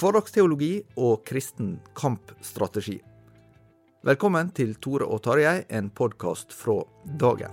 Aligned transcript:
Hverdagsteologi 0.00 0.78
og 0.96 1.26
kristen 1.28 1.74
kampstrategi. 1.92 2.94
Velkommen 4.08 4.48
til 4.56 4.72
Tore 4.80 5.04
og 5.04 5.20
Tarjei, 5.26 5.66
en 5.68 5.90
podkast 5.92 6.54
fra 6.56 6.78
dagen. 7.20 7.52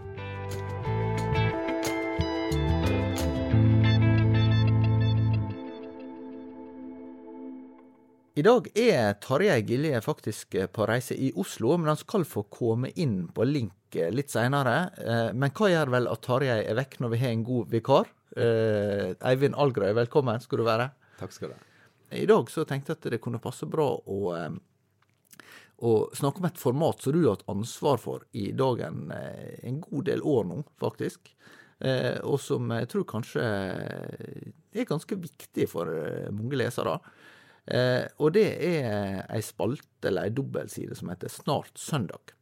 I 8.39 8.47
dag 8.47 8.71
er 8.79 9.19
Tarjei 9.19 9.59
Gilje 9.67 9.99
faktisk 10.07 10.55
på 10.71 10.87
reise 10.87 11.19
i 11.19 11.33
Oslo, 11.35 11.75
men 11.75 11.91
han 11.91 11.99
skal 11.99 12.23
få 12.23 12.47
komme 12.47 12.95
inn 12.95 13.25
på 13.27 13.43
link 13.43 13.99
litt 14.15 14.31
seinere. 14.31 15.33
Men 15.35 15.51
hva 15.51 15.73
gjør 15.75 15.97
vel 15.99 16.13
at 16.15 16.23
Tarjei 16.23 16.61
er 16.63 16.79
vekk 16.79 17.01
når 17.03 17.17
vi 17.17 17.25
har 17.25 17.35
en 17.35 17.47
god 17.51 17.75
vikar? 17.75 18.13
Eh, 18.39 19.17
Eivind 19.19 19.59
Algrøy, 19.59 19.91
velkommen 20.05 20.39
skal 20.39 20.63
du 20.63 20.71
være. 20.71 20.93
Takk 21.19 21.35
skal 21.35 21.51
du 21.51 21.59
ha. 21.59 21.76
I 22.11 22.25
dag 22.29 22.49
så 22.51 22.63
tenkte 22.67 22.93
jeg 22.93 22.99
at 22.99 23.09
det 23.13 23.21
kunne 23.23 23.41
passe 23.43 23.67
bra 23.69 23.89
å, 23.97 24.19
eh, 24.37 25.45
å 25.83 25.93
snakke 26.15 26.41
om 26.41 26.49
et 26.49 26.61
format 26.61 27.01
som 27.03 27.15
du 27.15 27.23
har 27.25 27.35
hatt 27.35 27.49
ansvar 27.51 27.99
for 28.01 28.27
i 28.31 28.51
dagen 28.51 29.11
en, 29.11 29.17
en 29.63 29.81
god 29.83 30.07
del 30.11 30.23
år 30.23 30.47
nå, 30.49 30.61
faktisk. 30.81 31.33
Eh, 31.79 32.17
og 32.25 32.39
som 32.41 32.71
jeg 32.73 32.89
tror 32.89 33.05
kanskje 33.05 33.43
er 33.45 34.87
ganske 34.89 35.17
viktig 35.21 35.67
for 35.69 35.91
eh, 35.93 36.29
mange 36.33 36.57
lesere. 36.57 36.97
Eh, 37.67 38.05
og 38.23 38.33
det 38.37 38.47
er 38.63 39.21
ei 39.27 39.43
spalte 39.45 40.09
eller 40.09 40.29
ei 40.29 40.33
dobbeltside 40.33 40.97
som 40.97 41.11
heter 41.11 41.31
Snart 41.31 41.77
søndag. 41.77 42.33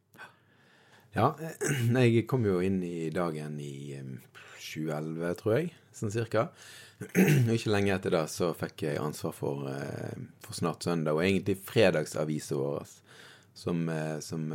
Ja, 1.16 1.32
jeg 2.04 2.26
kom 2.30 2.46
jo 2.48 2.60
inn 2.64 2.82
i 2.84 3.10
dagen 3.12 3.58
i 3.60 3.96
2011, 4.60 5.36
tror 5.40 5.58
jeg, 5.58 5.74
sånn 5.96 6.14
cirka. 6.14 6.48
Og 6.96 7.52
ikke 7.52 7.72
lenge 7.74 7.92
etter 7.92 8.14
det 8.14 8.24
så 8.32 8.52
fikk 8.56 8.86
jeg 8.86 9.00
ansvar 9.02 9.34
for, 9.36 9.68
eh, 9.68 10.16
for 10.40 10.56
Snart 10.56 10.86
søndag, 10.86 11.12
og 11.12 11.24
egentlig 11.24 11.58
fredagsavisa 11.60 12.56
vår, 12.56 12.88
som, 13.54 13.88
eh, 13.88 14.18
som 14.20 14.48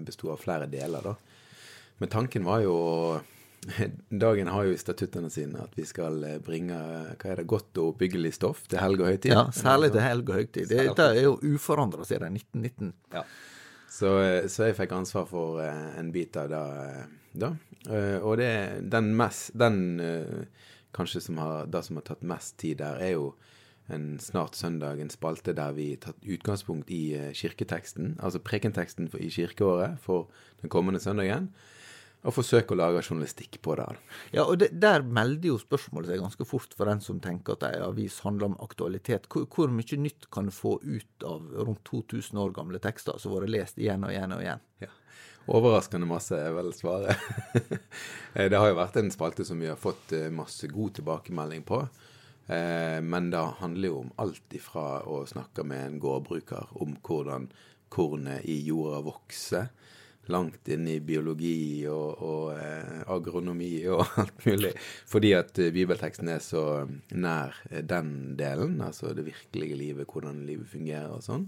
besto 0.00 0.32
av 0.32 0.40
flere 0.40 0.66
deler, 0.70 1.02
da. 1.02 1.14
Men 1.98 2.08
tanken 2.08 2.44
var 2.44 2.60
jo 2.62 3.22
Dagen 4.10 4.46
har 4.52 4.64
jo 4.64 4.72
i 4.74 4.76
statuttene 4.76 5.30
sine 5.32 5.62
at 5.62 5.72
vi 5.74 5.86
skal 5.88 6.22
eh, 6.24 6.38
bringe 6.38 6.76
hva 7.16 7.30
er 7.30 7.36
det, 7.40 7.46
godt 7.46 7.78
og 7.80 7.94
oppbyggelig 7.94 8.34
stoff 8.34 8.66
til 8.68 8.78
helg 8.78 9.00
og 9.00 9.08
høytid. 9.08 9.32
Ja, 9.32 9.46
Særlig 9.52 9.92
til 9.92 10.04
helg 10.04 10.28
og 10.28 10.36
høytid. 10.36 10.68
Dette 10.68 11.06
er 11.14 11.22
jo 11.22 11.38
uforandra 11.40 12.04
siden 12.04 12.36
1919. 12.36 12.92
Ja. 13.14 13.24
Så, 13.88 14.10
så 14.50 14.68
jeg 14.68 14.76
fikk 14.76 14.92
ansvar 14.92 15.24
for 15.30 15.62
en 15.62 16.10
bit 16.12 16.36
av 16.36 16.48
det 16.50 16.62
da. 17.32 17.52
Og 18.26 18.36
det, 18.40 18.50
den 18.90 19.12
mest 19.16 19.52
Den 19.54 19.76
kanskje 20.94 21.22
som 21.26 21.38
har, 21.42 21.68
det 21.70 21.82
som 21.86 22.00
har 22.00 22.06
tatt 22.08 22.24
mest 22.26 22.56
tid 22.62 22.80
der, 22.82 23.00
er 23.02 23.16
jo 23.16 23.34
en 23.92 24.18
Snart 24.18 24.56
søndag, 24.56 25.00
en 25.00 25.12
spalte 25.12 25.52
der 25.52 25.74
vi 25.76 25.90
tatt 26.00 26.22
utgangspunkt 26.24 26.90
i 26.94 27.14
eh, 27.18 27.32
kirketeksten, 27.36 28.14
altså 28.16 28.40
prekenteksten 28.40 29.10
for, 29.12 29.20
i 29.20 29.28
kirkeåret 29.28 29.98
for 30.00 30.30
den 30.62 30.72
kommende 30.72 31.02
søndagen, 31.04 31.50
og 32.24 32.32
forsøke 32.32 32.72
å 32.72 32.78
lage 32.80 33.02
journalistikk 33.04 33.58
på 33.60 33.74
det. 33.76 33.84
Ja, 34.32 34.46
og 34.46 34.56
det, 34.62 34.70
Der 34.80 35.04
melder 35.04 35.50
jo 35.50 35.58
spørsmålet 35.60 36.08
seg 36.08 36.22
ganske 36.22 36.46
fort 36.48 36.72
for 36.72 36.88
den 36.88 37.02
som 37.04 37.20
tenker 37.20 37.58
at 37.58 37.66
ei 37.68 37.82
avis 37.84 38.22
handler 38.24 38.48
om 38.48 38.56
aktualitet. 38.64 39.28
Hvor, 39.28 39.44
hvor 39.52 39.68
mye 39.68 40.00
nytt 40.00 40.30
kan 40.32 40.48
du 40.48 40.54
få 40.54 40.78
ut 40.80 41.28
av 41.28 41.52
rundt 41.52 41.84
2000 41.84 42.40
år 42.40 42.56
gamle 42.56 42.80
tekster 42.80 43.20
som 43.20 43.34
har 43.34 43.44
vært 43.44 43.56
lest 43.58 43.82
igjen 43.82 44.08
og 44.08 44.14
igjen 44.14 44.32
og 44.38 44.40
igjen? 44.46 44.64
Ja. 44.86 44.92
Overraskende 45.46 46.08
masse 46.08 46.36
er 46.40 46.54
vel 46.56 46.72
svaret. 46.76 47.20
Eh, 48.34 48.48
det 48.50 48.58
har 48.58 48.66
jo 48.66 48.74
vært 48.74 48.96
en 48.98 49.12
spalte 49.14 49.44
som 49.46 49.60
vi 49.62 49.68
har 49.70 49.76
fått 49.78 50.10
eh, 50.16 50.24
masse 50.34 50.66
god 50.66 50.96
tilbakemelding 50.96 51.60
på. 51.62 51.76
Eh, 52.50 52.98
Men 52.98 53.28
det 53.30 53.42
handler 53.60 53.92
jo 53.92 53.98
om 54.00 54.08
alt 54.18 54.56
ifra 54.58 55.04
å 55.06 55.20
snakke 55.30 55.62
med 55.62 55.84
en 55.84 56.00
gårdbruker 56.02 56.72
om 56.82 56.96
hvordan 56.98 57.46
kornet 57.94 58.42
i 58.50 58.56
jorda 58.66 59.04
vokser, 59.06 59.68
langt 60.34 60.66
inn 60.66 60.88
i 60.90 60.96
biologi 60.98 61.86
og, 61.86 62.24
og 62.26 63.06
agronomi 63.14 63.84
og 63.86 64.02
alt 64.24 64.42
mulig. 64.48 64.72
Fordi 65.06 65.30
at 65.38 65.62
bibelteksten 65.78 66.32
er 66.34 66.42
så 66.42 66.64
nær 67.14 67.54
den 67.70 68.34
delen, 68.40 68.80
altså 68.82 69.14
det 69.14 69.28
virkelige 69.30 69.78
livet, 69.78 70.10
hvordan 70.10 70.42
livet 70.48 70.74
fungerer 70.74 71.14
og 71.14 71.22
sånn 71.22 71.46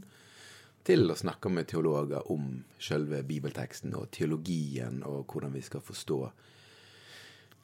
til 0.87 1.11
å 1.11 1.19
snakke 1.19 1.51
med 1.53 1.69
teologer 1.71 2.27
om 2.33 2.61
selve 2.83 3.23
bibelteksten 3.27 3.95
og 3.99 4.11
teologien 4.15 5.03
og 5.07 5.27
hvordan 5.27 5.55
vi 5.57 5.65
skal 5.67 5.85
forstå 5.85 6.21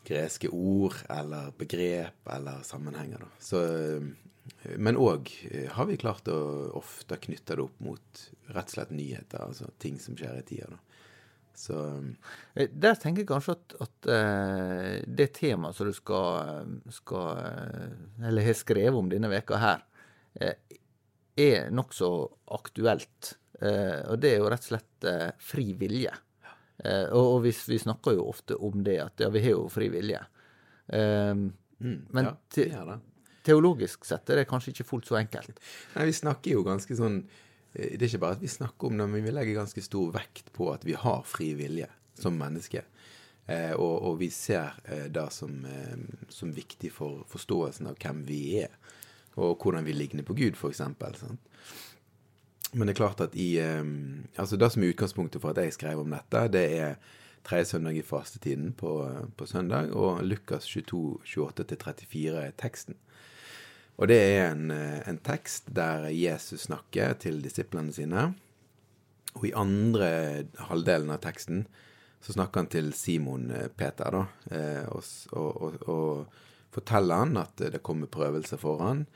greske 0.09 0.51
ord 0.51 0.99
eller 1.13 1.53
begrep 1.59 2.27
eller 2.35 2.65
sammenhenger. 2.67 3.23
Så, 3.39 3.63
eh, 3.63 4.73
men 4.77 4.99
òg 4.99 5.31
har 5.77 5.87
vi 5.87 6.01
klart 6.03 6.27
å 6.29 6.73
ofte 6.79 7.21
knytte 7.23 7.55
det 7.57 7.63
opp 7.63 7.79
mot 7.81 8.25
rett 8.51 8.67
og 8.67 8.75
slett 8.75 8.91
nyheter, 8.91 9.45
altså 9.47 9.71
ting 9.79 10.01
som 10.03 10.19
skjer 10.19 10.41
i 10.41 10.49
tida. 10.49 10.73
Da. 10.75 10.81
Så 11.55 11.77
Eh, 12.55 12.69
Der 12.69 12.95
tenker 12.95 13.23
jeg 13.23 13.29
kanskje 13.29 13.57
at, 13.57 13.75
at 13.81 14.09
eh, 14.13 15.03
det 15.07 15.33
temaet 15.39 15.77
som 15.77 15.89
du 15.89 15.93
skal, 15.97 16.69
skal 16.93 17.39
eh, 17.41 18.27
Eller 18.29 18.45
har 18.45 18.59
skrevet 18.59 18.99
om 18.99 19.09
denne 19.09 19.31
veka 19.33 19.61
her, 19.61 19.85
eh, 20.41 20.55
er 21.37 21.71
nokså 21.75 22.11
aktuelt. 22.55 23.37
Eh, 23.61 24.03
og 24.11 24.21
det 24.23 24.35
er 24.35 24.43
jo 24.43 24.51
rett 24.53 24.67
og 24.67 24.73
slett 24.73 25.09
eh, 25.09 25.31
fri 25.41 25.73
vilje. 25.79 26.13
Eh, 26.83 27.09
og 27.15 27.43
vi, 27.47 27.55
vi 27.69 27.79
snakker 27.79 28.19
jo 28.19 28.29
ofte 28.33 28.59
om 28.59 28.83
det, 28.85 28.99
at 29.05 29.23
ja, 29.23 29.31
vi 29.33 29.45
har 29.45 29.57
jo 29.57 29.69
fri 29.73 29.89
vilje. 29.93 30.23
Eh, 30.93 31.35
men 31.83 32.29
te, 32.53 32.69
teologisk 33.47 34.07
sett 34.07 34.31
er 34.31 34.43
det 34.43 34.51
kanskje 34.51 34.75
ikke 34.75 34.89
fullt 34.89 35.11
så 35.11 35.19
enkelt. 35.21 35.59
Nei, 35.97 36.11
vi 36.11 36.19
snakker 36.21 36.55
jo 36.55 36.67
ganske 36.67 36.95
sånn 36.95 37.25
Det 37.73 37.97
er 37.97 38.05
ikke 38.07 38.21
bare 38.23 38.37
at 38.37 38.43
vi 38.45 38.51
snakker 38.53 38.91
om 38.91 38.99
det, 39.01 39.09
men 39.09 39.25
vi 39.25 39.33
legger 39.33 39.63
ganske 39.63 39.83
stor 39.83 40.13
vekt 40.15 40.53
på 40.53 40.69
at 40.75 40.85
vi 40.85 40.93
har 40.99 41.23
fri 41.27 41.55
vilje 41.57 41.89
som 42.21 42.37
mennesker. 42.37 42.85
Eh, 43.47 43.73
og, 43.73 43.95
og 44.07 44.19
vi 44.21 44.29
ser 44.31 44.77
eh, 44.85 45.09
det 45.11 45.25
som, 45.35 45.55
eh, 45.67 46.27
som 46.31 46.53
viktig 46.55 46.93
for 46.95 47.25
forståelsen 47.31 47.89
av 47.91 47.97
hvem 47.99 48.23
vi 48.29 48.43
er, 48.63 48.77
og 49.37 49.57
hvordan 49.63 49.87
vi 49.87 49.95
ligner 49.97 50.27
på 50.27 50.37
Gud, 50.37 50.57
f.eks. 50.57 50.83
men 52.73 52.87
det 52.87 52.95
er 52.95 53.01
klart 53.01 53.21
at 53.21 53.35
i 53.37 53.59
eh, 53.61 53.85
Altså 54.37 54.57
det 54.57 54.73
som 54.73 54.83
er 54.83 54.93
utgangspunktet 54.93 55.43
for 55.43 55.51
at 55.53 55.65
jeg 55.65 55.73
skrev 55.73 56.01
om 56.01 56.11
dette, 56.11 56.49
det 56.53 56.67
er 56.79 56.95
tredje 57.45 57.65
søndag 57.65 57.97
i 57.97 58.03
fastetiden 58.03 58.73
på, 58.73 58.93
på 59.37 59.47
søndag, 59.47 59.91
og 59.93 60.23
Lukas 60.25 60.67
22, 60.67 61.19
28-34 61.27 62.37
er 62.39 62.53
teksten. 62.59 62.97
Og 63.97 64.09
det 64.09 64.19
er 64.19 64.53
en, 64.53 64.71
eh, 64.71 65.03
en 65.09 65.19
tekst 65.19 65.69
der 65.75 66.09
Jesus 66.11 66.69
snakker 66.69 67.13
til 67.21 67.43
disiplene 67.43 67.93
sine. 67.93 68.33
Og 69.35 69.47
i 69.49 69.55
andre 69.57 70.45
halvdelen 70.69 71.13
av 71.13 71.21
teksten 71.25 71.67
så 72.23 72.35
snakker 72.37 72.63
han 72.63 72.71
til 72.73 72.93
Simon 72.97 73.51
eh, 73.51 73.69
Peter, 73.69 74.11
da, 74.15 74.25
eh, 74.55 74.89
og, 74.89 75.05
og, 75.33 75.63
og, 75.63 75.89
og 75.89 76.42
forteller 76.73 77.25
han 77.25 77.39
at 77.41 77.61
det 77.61 77.83
kommer 77.85 78.11
prøvelser 78.11 78.61
for 78.61 78.83
han. 78.83 79.07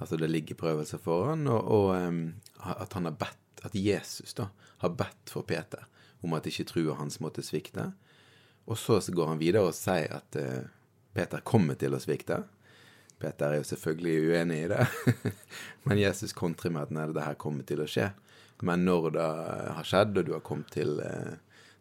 Altså 0.00 0.18
det 0.20 0.28
ligger 0.30 0.58
prøvelser 0.60 1.00
for 1.00 1.30
han, 1.30 1.46
og, 1.48 1.70
og 1.72 2.72
at 2.76 2.96
han 2.98 3.08
har 3.08 3.16
bedt, 3.16 3.62
at 3.64 3.76
Jesus 3.78 4.34
da, 4.36 4.50
har 4.82 4.92
bedt 4.98 5.32
for 5.32 5.46
Peter 5.46 5.86
om 6.24 6.34
at 6.36 6.48
ikke 6.48 6.66
trua 6.68 6.96
hans 6.98 7.20
måtte 7.22 7.44
svikte. 7.44 7.90
Og 8.66 8.78
så 8.78 8.98
går 9.14 9.32
han 9.34 9.40
videre 9.40 9.68
og 9.68 9.76
sier 9.76 10.18
at 10.18 10.38
uh, 10.40 10.66
Peter 11.16 11.42
kommer 11.46 11.78
til 11.78 11.94
å 11.94 12.02
svikte. 12.02 12.42
Peter 13.22 13.54
er 13.54 13.60
jo 13.60 13.68
selvfølgelig 13.70 14.32
uenig 14.32 14.58
i 14.64 14.70
det, 14.72 14.86
men 15.86 16.02
Jesus 16.02 16.34
kontrer 16.36 16.74
med 16.74 16.88
at 16.88 16.92
nei, 16.92 17.06
det 17.16 17.24
her 17.24 17.38
kommer 17.40 17.64
til 17.68 17.80
å 17.80 17.88
skje. 17.88 18.10
Men 18.66 18.84
når 18.88 19.10
det 19.14 19.26
har 19.78 19.88
skjedd, 19.88 20.18
og 20.18 20.26
du 20.26 20.34
har 20.34 20.44
kommet 20.44 20.72
til 20.74 20.98
uh, 21.00 21.36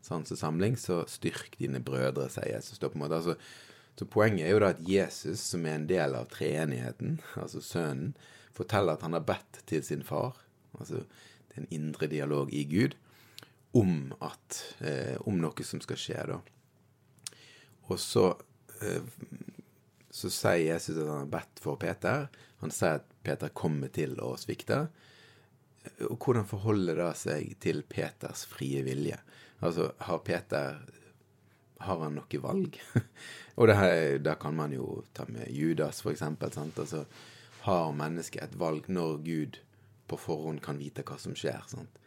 sansesamling, 0.06 0.78
så 0.80 1.02
styrk 1.10 1.58
dine 1.60 1.82
brødre, 1.84 2.30
sier 2.32 2.54
Jesus. 2.54 2.80
da 2.80 2.92
på 2.92 3.00
en 3.00 3.06
måte. 3.06 3.20
Altså, 3.20 3.36
så 3.96 4.08
poenget 4.12 4.48
er 4.48 4.56
jo 4.56 4.62
da 4.64 4.74
at 4.74 4.84
Jesus, 4.84 5.40
som 5.40 5.66
er 5.66 5.78
en 5.80 5.88
del 5.88 6.16
av 6.18 6.28
treenigheten, 6.34 7.20
altså 7.40 7.62
sønnen, 7.64 8.16
forteller 8.56 8.96
at 8.96 9.04
han 9.04 9.16
har 9.16 9.24
bedt 9.28 9.62
til 9.68 9.84
sin 9.84 10.04
far, 10.04 10.38
altså 10.80 11.04
det 11.04 11.56
er 11.56 11.64
en 11.64 11.74
indre 11.76 12.10
dialog 12.12 12.52
i 12.56 12.66
Gud, 12.68 12.96
om, 13.76 14.14
at, 14.24 14.62
eh, 14.80 15.16
om 15.28 15.40
noe 15.40 15.68
som 15.68 15.82
skal 15.84 16.00
skje, 16.00 16.22
da. 16.32 16.38
Og 17.92 18.00
så, 18.00 18.30
eh, 18.82 19.04
så 20.12 20.32
sier 20.32 20.74
Jesus 20.74 20.96
at 20.96 21.04
han 21.04 21.26
har 21.26 21.34
bedt 21.34 21.64
for 21.64 21.80
Peter. 21.80 22.30
Han 22.64 22.72
sier 22.72 23.02
at 23.02 23.10
Peter 23.24 23.52
kommer 23.52 23.92
til 23.92 24.16
å 24.24 24.34
svikte. 24.40 24.86
Og 26.08 26.16
hvordan 26.18 26.48
forholder 26.48 26.98
det 27.02 27.12
seg 27.20 27.52
til 27.62 27.84
Peters 27.84 28.46
frie 28.50 28.82
vilje? 28.88 29.20
Altså, 29.62 29.92
har 30.08 30.24
Peter 30.26 30.80
har 31.84 32.00
han 32.04 32.16
noe 32.20 32.42
valg? 32.42 32.80
og 33.58 33.70
det 33.70 33.78
her, 33.80 34.18
da 34.24 34.36
kan 34.40 34.56
man 34.56 34.74
jo 34.76 35.04
ta 35.14 35.26
med 35.30 35.50
Judas, 35.52 36.02
for 36.04 36.14
eksempel. 36.14 36.52
Sant? 36.56 36.80
Altså, 36.80 37.06
har 37.66 37.96
mennesket 37.98 38.44
et 38.44 38.58
valg 38.60 38.90
når 38.92 39.22
Gud 39.26 39.60
på 40.06 40.20
forhånd 40.22 40.62
kan 40.64 40.80
vite 40.80 41.06
hva 41.06 41.18
som 41.22 41.36
skjer? 41.38 41.64
Sant? 41.72 42.02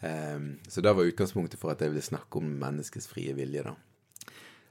Um, 0.00 0.56
så 0.68 0.82
det 0.84 0.92
var 0.92 1.08
utgangspunktet 1.08 1.60
for 1.60 1.72
at 1.72 1.80
jeg 1.80 1.92
ville 1.92 2.04
snakke 2.04 2.40
om 2.40 2.56
menneskets 2.60 3.08
frie 3.08 3.32
vilje, 3.36 3.64
da. 3.64 3.76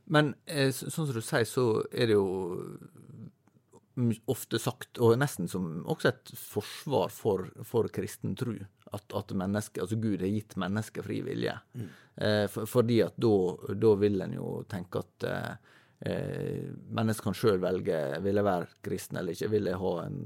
Men 0.05 0.35
eh, 0.45 0.69
sånn 0.69 1.07
som 1.07 1.15
du 1.15 1.23
sier, 1.25 1.47
så 1.49 1.65
er 1.89 2.11
det 2.11 2.17
jo 2.17 2.27
ofte 4.29 4.59
sagt, 4.59 4.99
og 5.01 5.15
nesten 5.17 5.49
som 5.49 5.85
også 5.89 6.11
et 6.11 6.31
forsvar 6.37 7.13
for, 7.13 7.47
for 7.65 7.89
kristen 7.93 8.35
tro, 8.37 8.53
at, 8.95 9.15
at 9.17 9.31
menneske, 9.37 9.83
altså 9.83 9.99
Gud 10.01 10.23
har 10.23 10.31
gitt 10.31 10.57
mennesket 10.61 11.05
fri 11.05 11.21
vilje. 11.25 11.55
Mm. 11.75 11.87
Eh, 12.15 12.43
for, 12.51 12.69
fordi 12.69 13.01
at 13.05 13.17
da 13.19 13.95
vil 14.01 14.21
en 14.25 14.35
jo 14.37 14.51
tenke 14.71 15.01
at 15.03 15.25
eh, 15.29 15.71
eh 16.05 16.63
mennesket 16.95 17.23
kan 17.23 17.37
sjøl 17.37 17.59
velge 17.63 17.97
vil 18.23 18.39
jeg 18.39 18.45
være 18.45 18.67
kristen 18.83 19.19
eller 19.19 19.35
ikke, 19.35 19.51
vil 19.53 19.69
jeg 19.71 19.79
ha 19.81 19.93
en 20.03 20.17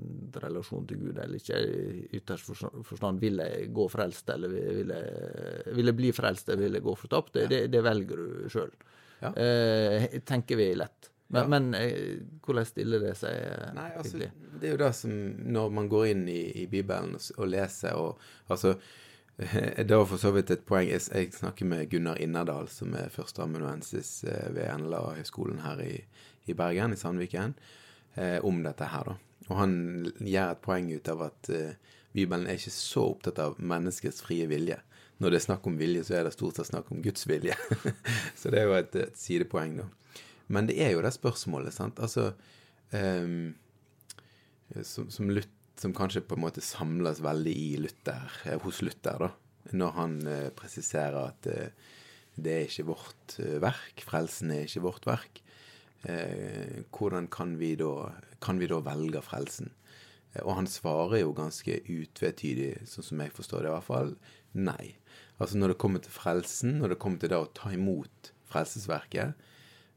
relasjon 0.43 0.87
til 0.89 1.01
Gud 1.03 1.17
eller 1.17 1.37
ikke. 1.37 1.59
I 1.59 2.21
ytterst 2.21 2.49
forstand 2.87 3.21
vil 3.21 3.41
jeg 3.43 3.69
gå 3.73 3.87
frelst 3.89 4.29
eller 4.33 4.53
vil 4.53 4.95
jeg, 4.95 5.75
vil 5.77 5.91
jeg 5.91 5.99
bli 6.01 6.11
frelst 6.15 6.49
eller 6.49 6.63
vil 6.65 6.79
jeg 6.79 6.87
gå 6.87 6.95
fortapt. 7.03 7.33
Det, 7.37 7.47
det, 7.53 7.61
det 7.73 7.85
velger 7.85 8.25
du 8.25 8.49
sjøl. 8.49 8.73
Ja. 9.19 9.33
Eh, 9.35 10.19
tenker 10.25 10.59
vi 10.59 10.73
lett. 10.79 11.11
Men, 11.29 11.41
ja. 11.41 11.47
men 11.47 11.73
eh, 11.77 12.21
hvordan 12.41 12.65
stiller 12.65 13.03
det 13.03 13.13
seg? 13.19 13.35
Eh, 13.37 13.67
Nei, 13.77 13.89
altså, 13.99 14.17
Det 14.17 14.65
er 14.65 14.73
jo 14.73 14.79
det 14.81 14.89
som 14.97 15.11
Når 15.53 15.75
man 15.77 15.89
går 15.91 16.07
inn 16.09 16.23
i, 16.31 16.39
i 16.63 16.65
Bibelen 16.71 17.13
og, 17.19 17.27
og, 17.37 17.45
leser 17.51 17.99
og 18.01 18.23
altså 18.49 18.73
Det 19.37 19.93
var 19.93 20.07
for 20.09 20.19
så 20.19 20.33
vidt 20.35 20.49
et 20.51 20.65
poeng. 20.67 20.89
Jeg, 20.89 21.05
jeg 21.13 21.29
snakker 21.37 21.69
med 21.69 21.85
Gunnar 21.91 22.17
Innerdal, 22.19 22.67
som 22.73 22.91
er 22.97 23.13
førsteamanuensis 23.13 24.25
eh, 24.27 24.49
ved 24.51 24.67
NLA-høgskolen 24.81 25.61
her 25.63 25.79
i, 25.85 25.93
i, 26.49 26.55
Bergen, 26.57 26.91
i 26.91 26.99
Sandviken, 26.99 27.53
eh, 28.19 28.41
om 28.43 28.59
dette 28.65 28.89
her, 28.91 29.13
da. 29.13 29.45
Og 29.47 29.55
han 29.61 29.77
gjør 30.19 30.51
et 30.51 30.65
poeng 30.65 30.89
ut 30.91 31.07
av 31.13 31.23
at 31.29 31.51
eh, 31.55 31.95
Bibelen 32.11 32.49
er 32.49 32.59
ikke 32.59 32.73
så 32.73 33.05
opptatt 33.13 33.39
av 33.39 33.55
menneskets 33.63 34.19
frie 34.25 34.49
vilje. 34.49 34.81
Når 35.19 35.31
det 35.31 35.39
er 35.39 35.45
snakk 35.45 35.71
om 35.71 35.79
vilje, 35.79 36.03
så 36.07 36.19
er 36.19 36.27
det 36.27 36.35
stort 36.35 36.59
sett 36.59 36.73
snakk 36.73 36.91
om 36.91 36.99
Guds 37.05 37.23
vilje. 37.29 37.55
så 38.39 38.51
det 38.51 38.59
er 38.59 38.67
jo 38.67 38.75
et, 38.75 38.99
et 39.05 39.23
sidepoeng, 39.23 39.79
da. 39.81 39.87
Men 40.49 40.69
det 40.69 40.79
er 40.81 40.95
jo 40.95 41.03
det 41.05 41.13
spørsmålet, 41.15 41.75
sant. 41.75 41.99
Altså 42.01 42.31
um, 42.93 43.53
som, 44.83 45.09
som, 45.13 45.29
Luther, 45.29 45.55
som, 45.79 45.93
kanskje 45.95 46.25
på 46.25 46.37
en 46.37 46.43
måte 46.43 46.63
samles 46.65 47.21
veldig 47.23 47.53
i 47.53 47.69
Luther, 47.81 48.33
eh, 48.45 48.57
hos 48.63 48.81
Luther, 48.85 49.27
da. 49.27 49.31
Når 49.75 49.95
han 49.97 50.15
uh, 50.25 50.49
presiserer 50.57 51.19
at 51.21 51.49
uh, 51.49 51.95
det 52.39 52.55
er 52.55 52.65
ikke 52.65 52.87
vårt 52.87 53.35
verk, 53.59 54.01
frelsen 54.07 54.53
er 54.55 54.65
ikke 54.65 54.85
vårt 54.85 55.07
verk. 55.09 55.41
hvordan 56.95 57.25
kan 57.27 57.57
vi, 57.59 57.73
da, 57.75 58.13
kan 58.39 58.61
vi 58.61 58.69
da 58.71 58.77
velge 58.79 59.19
frelsen? 59.19 59.73
Og 60.45 60.53
han 60.55 60.69
svarer 60.71 61.19
jo 61.19 61.33
ganske 61.35 61.81
utvetydig, 61.83 62.85
sånn 62.87 63.03
som 63.03 63.19
jeg 63.19 63.33
forstår 63.35 63.65
det 63.65 63.71
i 63.71 63.73
hvert 63.73 63.87
fall, 63.89 64.13
nei. 64.55 64.95
Altså 65.39 65.59
når 65.59 65.73
det 65.73 65.79
kommer 65.83 66.03
til 66.03 66.13
frelsen, 66.13 66.77
når 66.79 66.93
det 66.93 66.99
kommer 67.03 67.19
til 67.19 67.33
det 67.33 67.39
å 67.39 67.51
ta 67.55 67.73
imot 67.75 68.31
frelsesverket, 68.51 69.35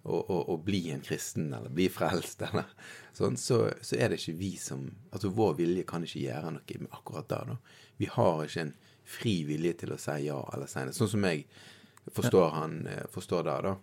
å, 0.02 0.18
å, 0.18 0.38
å, 0.52 0.56
bli 0.58 0.90
en 0.90 1.02
kristen 1.04 1.52
eller 1.54 1.70
bli 1.70 1.86
frelst, 1.92 2.42
eller 2.48 2.70
sånn, 3.14 3.36
så, 3.38 3.64
så, 3.80 3.96
er 3.98 4.10
det 4.10 4.18
ikke 4.18 4.38
vi 4.40 4.56
som 4.58 4.88
Altså 5.12 5.30
vår 5.34 5.54
vilje 5.60 5.86
kan 5.88 6.02
ikke 6.06 6.24
gjøre 6.24 6.56
noe 6.56 6.80
med 6.80 6.96
akkurat 6.96 7.28
det. 7.30 7.42
Da. 7.52 7.86
Vi 8.02 8.10
har 8.10 8.42
ikke 8.46 8.66
en 8.66 8.74
fri 9.12 9.36
vilje 9.46 9.76
til 9.82 9.94
å 9.94 10.00
si 10.00 10.18
ja 10.26 10.40
eller 10.54 10.70
si 10.70 10.82
nei. 10.82 10.96
Sånn 10.96 11.10
som 11.14 11.24
jeg 11.28 11.46
forstår, 12.10 12.50
han, 12.56 12.76
eh, 12.90 13.06
forstår 13.12 13.46
det, 13.46 13.56
da. 13.68 13.78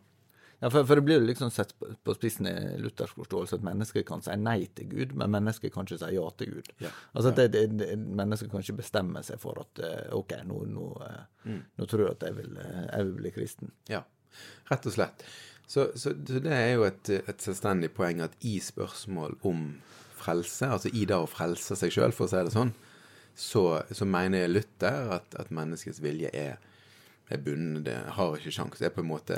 Ja, 0.59 0.67
for, 0.67 0.83
for, 0.83 0.99
det 0.99 1.05
blir 1.07 1.21
jo 1.21 1.27
liksom 1.27 1.51
sett 1.55 1.71
på 2.03 2.13
spissen 2.17 2.47
i 2.49 2.53
luthersk 2.83 3.15
forståelse 3.15 3.55
at 3.55 3.63
mennesker 3.63 4.03
kan 4.07 4.23
si 4.25 4.33
nei 4.35 4.65
til 4.75 4.89
Gud, 4.91 5.13
men 5.15 5.31
mennesker 5.31 5.71
kan 5.71 5.87
ikke 5.87 6.01
si 6.01 6.09
ja 6.17 6.25
til 6.35 6.57
Gud. 6.57 6.71
Ja. 6.83 6.91
Altså 7.13 7.31
at 7.31 7.53
det, 7.53 7.61
det, 7.79 7.93
Mennesker 7.95 8.51
kan 8.51 8.65
ikke 8.65 8.81
bestemme 8.81 9.23
seg 9.23 9.39
for 9.39 9.61
at 9.63 9.79
eh, 9.87 10.09
OK, 10.17 10.35
nå, 10.49 10.65
nå, 10.73 10.89
eh, 11.05 11.21
mm. 11.47 11.61
nå 11.79 11.87
tror 11.87 12.09
jeg 12.09 12.17
at 12.17 12.27
jeg 12.27 12.39
vil, 12.41 12.59
jeg 12.59 13.07
vil 13.07 13.15
bli 13.21 13.33
kristen. 13.37 13.71
Ja, 13.87 14.03
rett 14.67 14.91
og 14.91 14.97
slett. 14.97 15.23
Så, 15.69 15.91
så, 15.93 16.15
så, 16.25 16.39
det 16.41 16.49
er 16.49 16.71
jo 16.79 16.85
et, 16.87 17.11
et, 17.19 17.43
selvstendig 17.43 17.91
poeng 17.93 18.23
at 18.25 18.33
i 18.41 18.55
spørsmål 18.63 19.35
om 19.45 19.67
frelse, 20.17 20.65
altså 20.65 20.89
i 20.89 21.03
det 21.05 21.13
å 21.13 21.29
frelse 21.29 21.77
seg 21.77 21.93
sjøl, 21.93 22.13
for 22.15 22.25
å 22.25 22.31
si 22.31 22.41
det 22.47 22.53
sånn, 22.55 22.71
så, 23.37 23.61
så 23.93 24.07
mener 24.09 24.49
Luther 24.49 25.13
at, 25.19 25.37
at, 25.37 25.53
menneskets 25.53 26.01
vilje 26.01 26.31
er, 26.33 26.57
er 27.29 27.43
bundet, 27.45 27.85
det 27.85 27.99
har 28.17 28.39
ikke 28.39 28.55
sjans. 28.55 28.81
Det 28.81 28.89
er 28.89 28.95
på 28.97 29.05
en 29.05 29.11
måte 29.11 29.37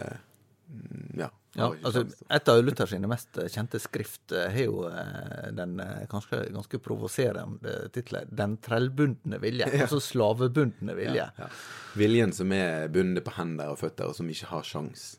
mm, 0.71 1.19
Ja. 1.19 1.27
ja 1.59 1.67
altså, 1.83 2.05
et 2.07 2.51
av 2.53 2.63
Luther 2.63 2.87
sine 2.87 3.11
mest 3.11 3.35
kjente 3.51 3.81
skrift 3.83 4.31
har 4.31 4.55
jo 4.63 4.85
eh, 4.87 5.51
den 5.57 5.75
eh, 5.83 6.05
kanskje 6.09 6.45
ganske 6.55 6.79
provoserende 6.79 7.75
tittelen 7.91 8.31
'Den 8.31 8.55
trellbundne 8.63 9.41
vilje'. 9.43 9.67
Ja. 9.75 9.83
Altså 9.83 9.99
slavebundne 9.99 10.95
vilje. 10.95 11.27
Ja. 11.27 11.51
Viljen 11.99 12.31
som 12.31 12.55
er 12.55 12.87
bundet 12.87 13.27
på 13.27 13.35
hender 13.35 13.75
og 13.75 13.83
føtter, 13.83 14.07
og 14.07 14.15
som 14.15 14.31
ikke 14.31 14.55
har 14.55 14.63
sjans 14.63 15.11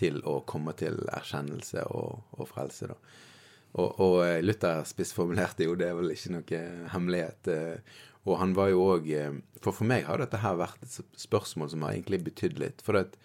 til 0.00 0.20
å 0.28 0.40
komme 0.48 0.74
til 0.78 0.98
erkjennelse 1.12 1.84
og, 1.92 2.22
og 2.36 2.48
frelse. 2.48 2.90
da. 2.90 2.96
Og, 3.78 4.00
og, 4.00 4.16
eh, 4.26 4.40
Luther 4.42 4.82
spissformulerte 4.88 5.66
jo, 5.68 5.76
det 5.78 5.90
er 5.90 5.98
vel 5.98 6.14
ikke 6.14 6.32
noe 6.34 6.62
hemmelighet. 6.94 7.50
Eh, 7.52 8.00
og 8.26 8.40
han 8.40 8.54
var 8.56 8.72
jo 8.72 8.82
òg 8.96 9.06
eh, 9.16 9.36
For 9.64 9.76
for 9.76 9.88
meg 9.88 10.06
har 10.08 10.20
dette 10.20 10.40
her 10.40 10.58
vært 10.60 10.82
et 10.84 11.20
spørsmål 11.20 11.70
som 11.72 11.84
har 11.84 11.94
egentlig 11.94 12.22
betydd 12.26 12.58
litt. 12.60 12.82
For 12.84 12.98
at 13.00 13.16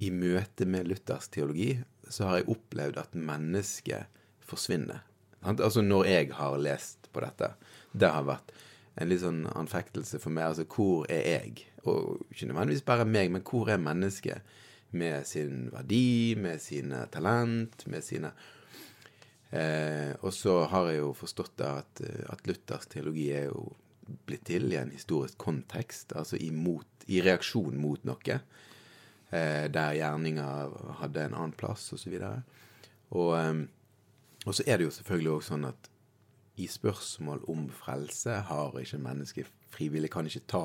i 0.00 0.08
møte 0.12 0.64
med 0.64 0.88
Luthers 0.88 1.28
teologi 1.28 1.74
så 2.08 2.26
har 2.26 2.40
jeg 2.40 2.50
opplevd 2.54 2.98
at 2.98 3.14
mennesket 3.14 4.20
forsvinner. 4.48 5.04
Altså 5.44 5.84
når 5.84 6.08
jeg 6.08 6.32
har 6.36 6.56
lest 6.60 7.10
på 7.12 7.22
dette. 7.22 7.52
Det 7.92 8.08
har 8.08 8.26
vært 8.26 8.50
en 9.00 9.08
litt 9.08 9.22
sånn 9.22 9.44
anfektelse 9.52 10.18
for 10.22 10.32
meg. 10.34 10.50
Altså 10.50 10.66
hvor 10.68 11.06
er 11.12 11.22
jeg? 11.28 11.66
Og 11.84 12.24
ikke 12.32 12.50
nødvendigvis 12.50 12.86
bare 12.88 13.06
meg, 13.08 13.30
men 13.32 13.44
hvor 13.46 13.70
er 13.70 13.80
mennesket? 13.80 14.56
Med 14.90 15.26
sin 15.26 15.68
verdi, 15.72 16.34
med 16.38 16.60
sine 16.62 17.04
talent, 17.12 17.86
med 17.86 18.04
sine 18.04 18.32
eh, 19.50 20.12
Og 20.20 20.32
så 20.34 20.64
har 20.70 20.90
jeg 20.90 21.02
jo 21.02 21.12
forstått 21.16 21.62
at, 21.66 22.02
eh, 22.06 22.24
at 22.32 22.46
Luthers 22.46 22.88
teologi 22.90 23.30
er 23.34 23.50
jo 23.50 23.68
blitt 24.26 24.48
til 24.50 24.72
i 24.72 24.78
en 24.80 24.90
historisk 24.90 25.38
kontekst, 25.38 26.16
altså 26.18 26.36
i, 26.36 26.50
i 27.06 27.20
reaksjon 27.22 27.78
mot 27.78 28.02
noe. 28.08 28.40
Eh, 29.30 29.66
der 29.70 29.98
gjerninga 29.98 30.48
hadde 31.02 31.28
en 31.28 31.36
annen 31.38 31.54
plass, 31.54 31.92
osv. 31.94 32.16
Og, 33.10 33.30
eh, 33.38 33.62
og 34.46 34.56
så 34.56 34.66
er 34.66 34.78
det 34.78 34.88
jo 34.88 34.96
selvfølgelig 34.98 35.34
òg 35.36 35.46
sånn 35.46 35.68
at 35.70 35.90
i 36.60 36.66
spørsmål 36.68 37.44
om 37.48 37.68
frelse 37.72 38.42
har 38.50 38.76
ikke 38.76 39.00
mennesket 39.00 39.48
frivillig, 39.72 40.10
kan 40.12 40.26
ikke 40.28 40.48
ta 40.50 40.64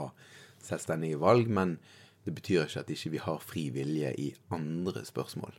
selvstendige 0.65 1.19
valg, 1.21 1.47
men 1.47 1.77
det 2.25 2.33
betyr 2.33 2.65
ikke 2.65 2.81
at 2.83 2.93
ikke 2.93 3.13
vi 3.13 3.21
har 3.21 3.43
fri 3.43 3.67
vilje 3.73 4.13
i 4.21 4.31
andre 4.55 5.05
spørsmål. 5.05 5.53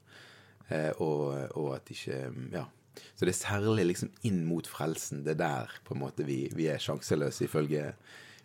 Eh, 0.69 0.91
og, 0.99 1.37
og, 1.55 1.77
at 1.77 1.95
ikke 1.95 2.25
Ja. 2.53 2.67
Så 2.97 3.27
det 3.27 3.35
er 3.35 3.37
særlig 3.37 3.85
liksom 3.91 4.09
inn 4.25 4.47
mot 4.49 4.67
frelsen. 4.67 5.21
Det 5.25 5.35
er 5.35 5.43
der 5.43 5.73
på 5.85 5.93
en 5.93 6.01
måte 6.01 6.25
vi, 6.25 6.47
vi 6.57 6.71
er 6.73 6.81
sjanseløse, 6.81 7.45
ifølge, 7.45 7.91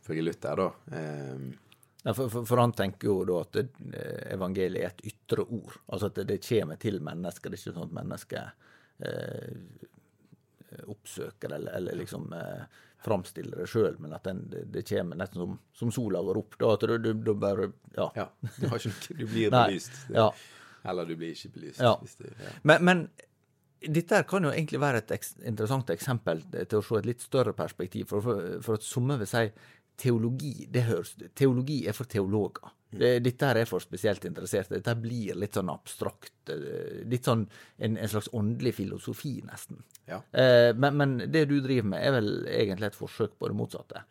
ifølge 0.02 0.26
Luther, 0.26 0.60
da. 0.60 0.66
Eh, 0.92 1.46
ja, 2.04 2.14
for, 2.14 2.28
for, 2.30 2.46
for, 2.50 2.60
han 2.60 2.74
tenker 2.76 3.08
jo 3.08 3.22
da 3.30 3.38
at 3.46 3.62
eh, 3.62 4.34
evangeliet 4.36 4.84
er 4.84 4.92
et 4.92 5.06
ytre 5.14 5.46
ord. 5.46 5.78
Altså 5.88 6.10
at 6.10 6.20
det, 6.20 6.28
det 6.34 6.42
kommer 6.44 6.82
til 6.82 7.00
mennesker. 7.06 7.48
Det 7.50 7.58
er 7.58 7.64
ikke 7.64 7.78
sånn 7.78 7.88
at 7.88 7.98
mennesker 8.02 8.52
eh, 9.08 9.52
oppsøker 10.92 11.56
eller, 11.56 11.78
eller 11.80 12.00
liksom 12.02 12.32
eh, 12.36 12.64
framstiller 13.02 13.64
det 13.64 13.68
sjøl, 13.70 13.98
men 14.00 14.14
at 14.14 14.26
den, 14.28 14.44
det, 14.52 14.66
det, 14.74 14.86
kommer 14.90 15.18
nesten 15.20 15.42
som, 15.42 15.58
som 15.78 15.92
sola 15.94 16.22
går 16.26 16.40
opp. 16.44 16.58
Da, 16.60 16.74
at 16.76 16.86
du, 16.86 16.98
du, 17.02 17.12
du 17.14 17.34
bare 17.34 17.72
Ja. 17.98 18.08
ja 18.16 18.28
du, 18.42 18.68
ikke, 18.68 18.94
du, 19.10 19.26
blir 19.26 19.52
belyst. 19.56 20.06
ja. 20.14 20.30
Eller 20.86 21.06
du 21.06 21.16
blir 21.18 21.36
ikke 21.36 21.54
belyst. 21.58 21.82
Ja. 21.82 21.98
Det, 22.18 22.34
ja. 22.38 22.56
Men, 22.64 22.86
men, 22.86 23.04
dette 23.82 24.22
kan 24.30 24.46
jo 24.46 24.54
egentlig 24.54 24.82
være 24.82 25.02
et 25.02 25.12
eks, 25.18 25.36
interessant 25.50 25.90
eksempel 25.90 26.44
til 26.54 26.78
å 26.78 26.84
se 26.86 27.00
et 27.02 27.10
litt 27.10 27.24
større 27.26 27.54
perspektiv. 27.58 28.10
For, 28.14 28.22
for, 28.26 28.58
for 28.66 28.78
at 28.78 28.86
somme 28.86 29.18
vil 29.22 29.30
si 29.30 29.48
teologi 30.00 30.68
det 30.72 30.86
høres, 30.88 31.16
teologi 31.38 31.82
er 31.88 31.96
for 31.98 32.10
teologer. 32.10 32.72
Mm. 32.92 33.00
Det, 33.00 33.12
dette 33.24 33.48
her 33.48 33.62
er 33.62 33.70
for 33.70 33.84
spesielt 33.84 34.26
interesserte. 34.28 34.76
Dette 34.76 34.96
blir 35.00 35.38
litt 35.40 35.56
sånn 35.56 35.72
abstrakt. 35.72 36.50
Eh, 36.52 37.04
litt 37.08 37.28
sånn 37.28 37.46
en, 37.78 37.96
en 37.96 38.12
slags 38.12 38.32
åndelig 38.36 38.76
filosofi, 38.82 39.38
nesten. 39.48 39.80
Ja. 40.10 40.20
Eh, 40.32 40.72
men, 40.76 40.98
men, 41.00 41.16
det 41.32 41.46
du 41.52 41.60
driver 41.62 41.94
med, 41.94 42.04
er 42.04 42.18
vel 42.18 42.32
egentlig 42.52 42.92
et 42.92 43.00
forsøk 43.00 43.38
på 43.40 43.52
det 43.52 43.58
motsatte? 43.58 44.04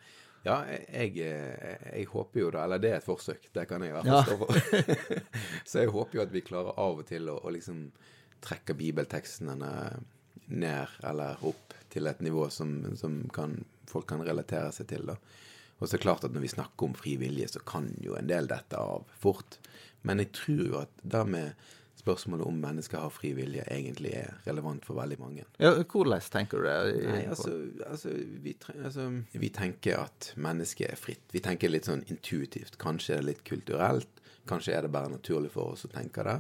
Ja, 0.47 0.63
jeg, 0.73 1.19
jeg, 1.21 1.75
jeg, 1.85 2.07
håper 2.09 2.41
jo 2.41 2.47
da 2.55 2.63
Eller 2.65 2.81
det 2.81 2.95
er 2.95 3.03
et 3.03 3.05
forsøk, 3.05 3.51
det 3.53 3.67
kan 3.69 3.83
jeg 3.85 3.93
i 3.93 3.97
hvert 3.99 4.09
fall 4.09 4.25
stå 4.25 4.39
for. 4.41 5.19
Så 5.69 5.83
jeg 5.83 5.93
håper 5.93 6.17
jo 6.17 6.25
at 6.25 6.33
vi 6.33 6.45
klarer 6.47 6.81
av 6.81 7.03
og 7.03 7.05
til 7.11 7.29
å, 7.29 7.37
å 7.45 7.53
liksom 7.53 7.83
trekke 8.41 8.73
bibeltekstene 8.79 9.59
ned 10.51 11.05
eller 11.05 11.45
opp 11.45 11.77
til 11.93 12.09
et 12.09 12.23
nivå 12.25 12.49
som, 12.51 12.73
som 12.97 13.21
kan, 13.35 13.59
folk 13.91 14.09
kan 14.09 14.25
relatere 14.25 14.73
seg 14.73 14.89
til. 14.89 15.05
da. 15.13 15.19
Og 15.81 15.89
så 15.89 15.97
er 15.97 15.99
det 15.99 16.05
klart 16.05 16.25
at 16.29 16.35
når 16.37 16.45
vi 16.45 16.53
snakker 16.53 16.87
om 16.87 16.97
fri 16.97 17.17
vilje, 17.21 17.49
så 17.55 17.63
kan 17.67 17.89
jo 18.05 18.17
en 18.19 18.29
del 18.29 18.49
dette 18.51 18.79
av 18.79 19.09
fort. 19.21 19.59
Men 20.05 20.21
jeg 20.21 20.33
tror 20.37 20.65
jo 20.67 20.81
at 20.83 20.93
det 21.03 21.23
med 21.29 21.69
spørsmålet 22.01 22.47
om 22.49 22.57
mennesker 22.61 23.01
har 23.01 23.13
fri 23.13 23.33
vilje, 23.37 23.65
egentlig 23.69 24.13
er 24.17 24.39
relevant 24.47 24.87
for 24.87 24.97
veldig 25.01 25.19
mange. 25.21 25.45
Ja, 25.61 25.73
Hvordan 25.81 26.25
tenker 26.33 26.63
du 26.63 26.69
det? 26.69 27.07
Nei, 27.09 27.23
altså, 27.29 27.53
altså, 27.87 28.15
vi, 28.45 28.55
altså, 28.79 29.09
vi, 29.33 29.51
tenker 29.53 30.05
at 30.07 30.33
mennesket 30.41 30.93
er 30.93 31.01
fritt. 31.01 31.27
Vi 31.35 31.43
tenker 31.45 31.73
litt 31.73 31.89
sånn 31.89 32.05
intuitivt. 32.13 32.79
Kanskje 32.81 33.17
er 33.17 33.23
det 33.23 33.31
litt 33.33 33.45
kulturelt. 33.49 34.25
Kanskje 34.49 34.77
er 34.77 34.87
det 34.87 34.93
bare 34.95 35.13
naturlig 35.13 35.53
for 35.55 35.75
oss 35.75 35.87
å 35.89 35.93
tenke 35.93 36.25
det. 36.27 36.39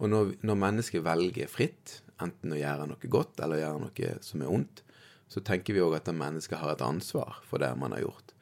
Og 0.00 0.10
når, 0.10 0.34
når 0.46 0.62
mennesket 0.64 1.04
velger 1.04 1.50
fritt, 1.50 2.00
enten 2.20 2.54
å 2.54 2.58
gjøre 2.58 2.88
noe 2.90 3.12
godt 3.12 3.40
eller 3.44 3.58
å 3.58 3.64
gjøre 3.64 3.84
noe 3.84 4.12
som 4.24 4.42
er 4.42 4.52
ondt, 4.58 4.82
så 5.30 5.42
tenker 5.46 5.76
vi 5.76 5.82
òg 5.84 5.94
at 6.00 6.10
mennesket 6.10 6.58
har 6.58 6.74
et 6.74 6.82
ansvar 6.82 7.38
for 7.46 7.62
det 7.62 7.70
man 7.78 7.94
har 7.94 8.02
gjort. 8.02 8.34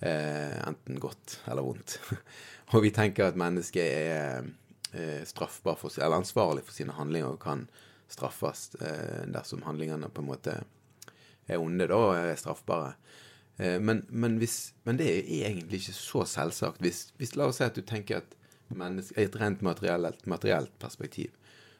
Eh, 0.00 0.68
enten 0.68 1.00
godt 1.00 1.40
eller 1.46 1.62
vondt. 1.62 2.00
og 2.74 2.82
vi 2.84 2.92
tenker 2.92 3.30
at 3.30 3.38
mennesket 3.40 3.86
er 3.86 4.48
eh, 4.92 5.22
straffbar 5.24 5.78
for, 5.80 5.94
eller 5.96 6.20
ansvarlig 6.20 6.66
for 6.66 6.76
sine 6.76 6.96
handlinger 6.96 7.32
og 7.32 7.40
kan 7.40 7.64
straffes 8.12 8.74
eh, 8.76 9.24
dersom 9.32 9.64
handlingene 9.64 10.10
på 10.12 10.22
en 10.22 10.28
måte 10.28 10.58
er 11.46 11.62
onde, 11.62 11.86
da, 11.88 11.96
og 11.96 12.18
er 12.18 12.36
straffbare. 12.38 12.96
Men, 13.56 14.02
men, 14.12 14.34
hvis, 14.36 14.74
men, 14.84 14.98
det 14.98 15.06
er 15.08 15.30
egentlig 15.46 15.78
ikke 15.78 15.92
så 15.96 16.26
selvsagt. 16.28 16.82
Hvis, 16.84 17.14
hvis 17.16 17.30
La 17.38 17.46
oss 17.48 17.56
si 17.56 17.64
at 17.64 17.78
du 17.78 17.80
tenker 17.86 18.18
at 18.18 18.34
i 18.68 19.22
et 19.22 19.38
rent 19.40 19.62
materielt, 19.64 20.26
materielt 20.28 20.74
perspektiv, 20.82 21.30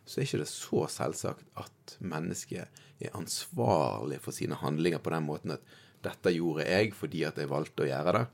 så 0.07 0.21
er 0.23 0.25
ikke 0.25 0.41
det 0.41 0.49
så 0.49 0.87
selvsagt 0.89 1.45
at 1.61 1.97
mennesket 2.01 2.81
er 3.03 3.19
ansvarlig 3.19 4.23
for 4.25 4.33
sine 4.33 4.57
handlinger 4.57 5.03
på 5.05 5.13
den 5.13 5.27
måten 5.27 5.53
at 5.59 5.77
dette 6.05 6.33
gjorde 6.35 6.67
jeg 6.69 6.93
fordi 6.97 7.25
at 7.29 7.39
jeg 7.41 7.51
valgte 7.51 7.87
å 7.87 7.89
gjøre 7.91 8.19
det. 8.19 8.27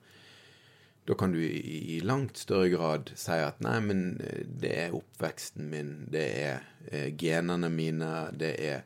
Da 1.05 1.15
kan 1.15 1.33
du 1.33 1.41
i 1.43 2.01
langt 2.01 2.37
større 2.39 2.69
grad 2.71 3.11
si 3.19 3.35
at 3.35 3.59
nei, 3.65 3.79
men 3.83 4.03
eh, 4.23 4.45
det 4.47 4.73
er 4.85 4.95
oppveksten 4.95 5.67
min, 5.71 5.95
det 6.15 6.27
er 6.45 6.61
eh, 6.93 7.09
genene 7.19 7.71
mine, 7.75 8.11
det 8.39 8.53
er 8.63 8.77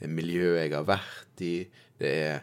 eh, 0.00 0.10
miljøet 0.10 0.64
jeg 0.64 0.74
har 0.74 0.88
vært 0.88 1.44
i, 1.46 1.56
det 2.02 2.14
er 2.26 2.40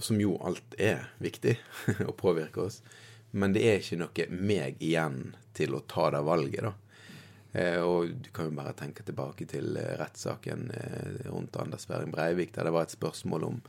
Som 0.00 0.18
jo 0.18 0.32
alt 0.42 0.74
er 0.80 1.04
viktig 1.22 1.52
å 2.10 2.16
påvirke 2.18 2.64
oss. 2.64 2.80
Men 3.30 3.52
det 3.54 3.62
er 3.68 3.82
ikke 3.82 4.00
noe 4.00 4.24
meg 4.32 4.80
igjen 4.82 5.36
til 5.54 5.76
å 5.76 5.84
ta 5.86 6.08
det 6.10 6.24
valget, 6.26 6.64
da. 6.66 6.72
Og 7.86 8.10
du 8.18 8.32
kan 8.34 8.48
jo 8.48 8.56
bare 8.56 8.72
tenke 8.74 9.04
tilbake 9.06 9.46
til 9.46 9.76
rettssaken 10.00 10.64
rundt 11.28 11.54
Anders 11.62 11.86
Behring 11.86 12.10
Breivik, 12.10 12.50
der 12.56 12.66
det 12.66 12.72
var 12.74 12.88
et 12.88 12.96
spørsmål 12.96 13.46
om 13.46 13.60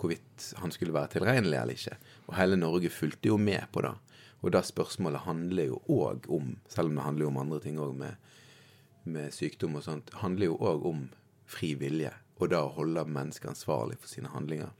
hvorvidt 0.00 0.46
han 0.62 0.72
skulle 0.72 0.94
være 0.96 1.14
tilregnelig 1.16 1.58
eller 1.60 1.76
ikke. 1.76 1.98
Og 2.28 2.36
hele 2.38 2.56
Norge 2.56 2.92
fulgte 2.92 3.30
jo 3.30 3.36
med 3.40 3.66
på 3.72 3.84
det. 3.84 3.92
Og 4.40 4.52
det 4.54 4.62
spørsmålet 4.64 5.26
handler 5.26 5.68
jo 5.68 5.80
òg 5.92 6.28
om, 6.32 6.54
selv 6.72 6.88
om 6.88 6.96
det 6.96 7.04
handler 7.04 7.26
jo 7.26 7.30
om 7.32 7.40
andre 7.42 7.60
ting 7.60 7.80
òg 7.80 7.96
med, 7.98 8.30
med, 9.04 9.34
sykdom 9.36 9.76
og 9.76 9.84
sånt, 9.84 10.12
handler 10.22 10.48
jo 10.48 10.56
òg 10.56 10.86
om 10.88 11.02
fri 11.50 11.74
vilje. 11.80 12.12
Og 12.40 12.48
det 12.48 12.60
å 12.60 12.72
holde 12.72 13.04
mennesker 13.04 13.52
ansvarlig 13.52 13.98
for 14.00 14.08
sine 14.08 14.32
handlinger. 14.32 14.72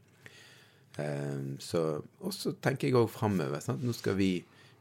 Um, 0.97 1.59
så, 1.61 2.01
og 2.25 2.33
så 2.35 2.55
tenker 2.65 2.89
jeg 2.89 2.97
òg 2.97 3.11
framover. 3.13 3.61
Nå 3.83 3.93
skal 3.97 4.17
vi 4.17 4.33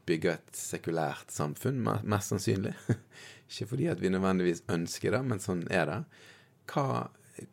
bygge 0.10 0.38
et 0.38 0.55
sekulært 0.55 1.34
samfunn, 1.34 1.84
mest 1.84 2.31
sannsynlig. 2.31 2.74
ikke 3.50 3.67
fordi 3.74 3.91
at 3.91 4.00
vi 4.01 4.13
nødvendigvis 4.13 4.63
ønsker 4.72 5.17
det, 5.17 5.22
men 5.27 5.43
sånn 5.43 5.67
er 5.67 5.91
det. 5.91 6.00
Hva, 6.72 7.10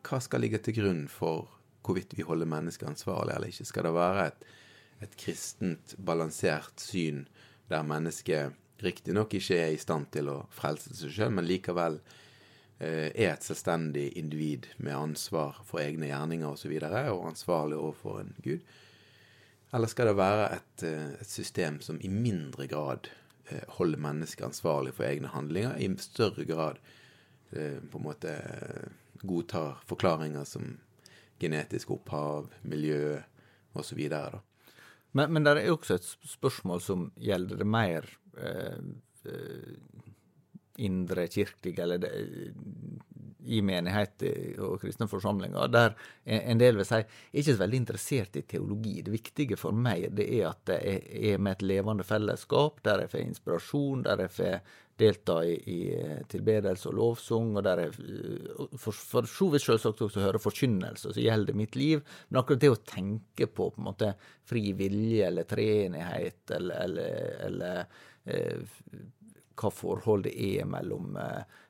hva 0.07 0.23
skal 0.23 0.45
ligge 0.45 0.63
til 0.63 0.79
grunn 0.79 1.05
for 1.11 1.51
hvorvidt 1.87 2.15
vi 2.17 2.25
holder 2.27 2.49
mennesker 2.51 2.89
ansvarlig 2.89 3.35
eller 3.35 3.51
ikke. 3.51 3.67
Skal 3.71 3.87
det 3.87 3.95
være 3.95 4.29
et, 4.29 4.47
et 5.07 5.17
kristent, 5.19 5.95
balansert 6.03 6.83
syn 6.83 7.25
der 7.71 7.87
mennesket 7.87 8.55
riktignok 8.83 9.33
ikke 9.33 9.57
er 9.57 9.73
i 9.73 9.81
stand 9.81 10.11
til 10.13 10.29
å 10.31 10.41
frelse 10.53 10.93
seg 10.95 11.13
sjøl, 11.13 11.33
men 11.33 11.47
likevel 11.47 11.97
eh, 12.79 13.09
er 13.09 13.31
et 13.33 13.45
selvstendig 13.45 14.11
individ 14.19 14.69
med 14.77 14.95
ansvar 14.95 15.61
for 15.65 15.81
egne 15.81 16.11
gjerninger 16.11 16.49
osv. 16.51 16.75
Og, 16.77 16.85
så 16.85 17.05
og 17.15 17.29
ansvarlig 17.31 17.79
overfor 17.79 18.21
en 18.21 18.35
gud? 18.45 18.75
Eller 19.75 19.91
skal 19.91 20.11
det 20.11 20.19
være 20.19 20.51
et, 20.55 20.83
eh, 20.87 21.09
et 21.21 21.31
system 21.31 21.81
som 21.83 21.99
i 22.01 22.11
mindre 22.11 22.69
grad 22.71 23.09
eh, 23.49 23.65
holder 23.79 24.03
mennesket 24.03 24.47
ansvarlig 24.47 24.93
for 24.95 25.07
egne 25.09 25.33
handlinger, 25.33 25.75
i 25.79 25.89
større 25.99 26.45
grad 26.47 26.79
eh, 27.51 27.79
på 27.81 27.99
en 27.99 28.07
måte 28.07 28.37
godtar 29.25 29.81
forklaringer 29.89 30.45
som 30.45 30.77
genetisk 31.39 31.91
opphav, 31.95 32.51
miljø 32.67 33.17
osv. 33.77 34.01
Men, 35.17 35.33
men 35.33 35.45
det 35.45 35.55
er 35.55 35.71
også 35.71 35.97
et 35.97 36.07
spørsmål 36.29 36.81
som 36.83 37.09
gjelder 37.21 37.61
det 37.61 37.69
mer 37.69 38.09
eh, 38.37 38.81
eh 39.25 39.77
indre 40.77 41.23
kirkelige, 41.25 41.81
eller 41.81 41.97
det, 41.97 42.09
i 43.47 43.61
menigheter 43.65 44.59
og 44.65 44.81
kristne 44.81 45.07
forsamlinger, 45.09 45.69
der 45.71 45.95
en 46.25 46.59
del 46.61 46.79
vil 46.79 46.87
si 46.87 46.99
er 46.99 47.05
ikke 47.31 47.53
så 47.53 47.61
veldig 47.61 47.79
interessert 47.83 48.39
i 48.39 48.43
teologi. 48.49 48.97
Det 49.05 49.13
viktige 49.13 49.59
for 49.59 49.75
meg 49.75 50.09
det 50.17 50.27
er 50.39 50.49
at 50.51 50.73
jeg 50.75 51.31
er 51.33 51.39
med 51.41 51.57
et 51.57 51.69
levende 51.71 52.07
fellesskap, 52.07 52.81
der 52.85 53.05
jeg 53.05 53.13
får 53.13 53.23
inspirasjon, 53.23 54.03
der 54.07 54.25
jeg 54.25 54.35
får 54.37 54.59
delta 54.97 55.35
i, 55.45 55.53
i 55.69 55.79
tilbedelse 56.29 56.89
og 56.89 56.95
lovsang, 56.97 57.51
og 57.59 57.65
der 57.67 57.83
jeg 57.83 57.91
for, 58.81 58.95
for 58.95 59.29
så 59.29 59.49
vidt 59.53 59.65
selvsagt 59.65 60.01
også 60.07 60.23
hører 60.23 60.41
forkynnelse 60.41 61.13
som 61.13 61.21
gjelder 61.21 61.57
mitt 61.57 61.77
liv. 61.77 62.01
Men 62.29 62.41
akkurat 62.41 62.63
det 62.63 62.73
å 62.73 62.81
tenke 62.81 63.49
på 63.51 63.69
på 63.69 63.81
en 63.81 63.89
måte 63.91 64.13
fri 64.47 64.71
vilje 64.77 65.27
eller 65.27 65.45
treenighet 65.49 66.55
eller, 66.57 66.81
eller, 66.87 67.29
eller 67.45 68.01
eh, 68.25 69.05
hva 69.57 69.71
forholdet 69.73 70.33
er 70.33 70.65
mellom 70.69 71.15
eh, 71.21 71.45
Eh, 71.45 71.66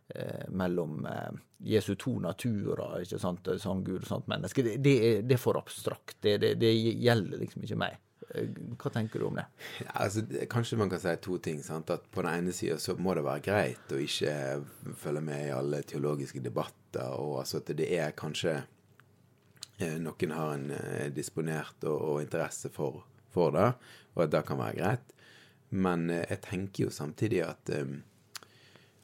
mellom 0.50 1.06
eh, 1.06 1.32
Jesu 1.58 1.96
to 2.00 2.18
naturer, 2.24 3.02
ikke 3.04 3.20
sant, 3.20 3.48
sånn 3.62 3.84
Gud 3.86 4.04
og 4.04 4.10
sånt 4.10 4.30
menneske. 4.32 4.64
Det, 4.64 4.78
det, 4.84 4.98
det 5.28 5.38
er 5.38 5.42
for 5.42 5.60
abstrakt. 5.60 6.18
Det, 6.24 6.38
det, 6.62 6.72
gjelder 6.72 7.42
liksom 7.42 7.66
ikke 7.66 7.80
meg. 7.82 7.98
Eh, 8.30 8.48
hva 8.80 8.92
tenker 8.94 9.20
du 9.20 9.28
om 9.30 9.40
det? 9.40 9.48
Ja, 9.84 9.92
altså, 10.06 10.24
kanskje 10.52 10.80
man 10.80 10.94
kan 10.94 11.04
si 11.04 11.16
to 11.24 11.40
ting. 11.44 11.60
Sant? 11.66 11.92
At 11.94 12.08
På 12.14 12.24
den 12.24 12.32
ene 12.46 12.56
sida 12.56 12.80
så 12.82 12.96
må 13.00 13.18
det 13.18 13.26
være 13.28 13.46
greit 13.50 13.94
å 13.94 14.02
ikke 14.04 14.96
følge 15.02 15.26
med 15.28 15.46
i 15.50 15.54
alle 15.58 15.84
teologiske 15.88 16.44
debatter. 16.46 16.74
og 17.14 17.42
altså 17.44 17.60
at 17.60 17.76
det 17.78 17.92
er 17.94 18.16
kanskje 18.18 18.62
noen 20.02 20.32
har 20.34 20.56
en 20.56 20.72
disponert 21.14 21.84
og, 21.86 21.98
og 22.02 22.22
interesse 22.24 22.72
for, 22.74 23.04
for, 23.30 23.52
det, 23.54 23.68
og 24.16 24.24
at 24.24 24.32
det 24.34 24.46
kan 24.48 24.58
være 24.58 24.78
greit. 24.80 25.12
Men 25.70 26.08
jeg 26.10 26.40
tenker 26.42 26.88
jo 26.88 26.94
samtidig 26.96 27.44
at 27.46 27.70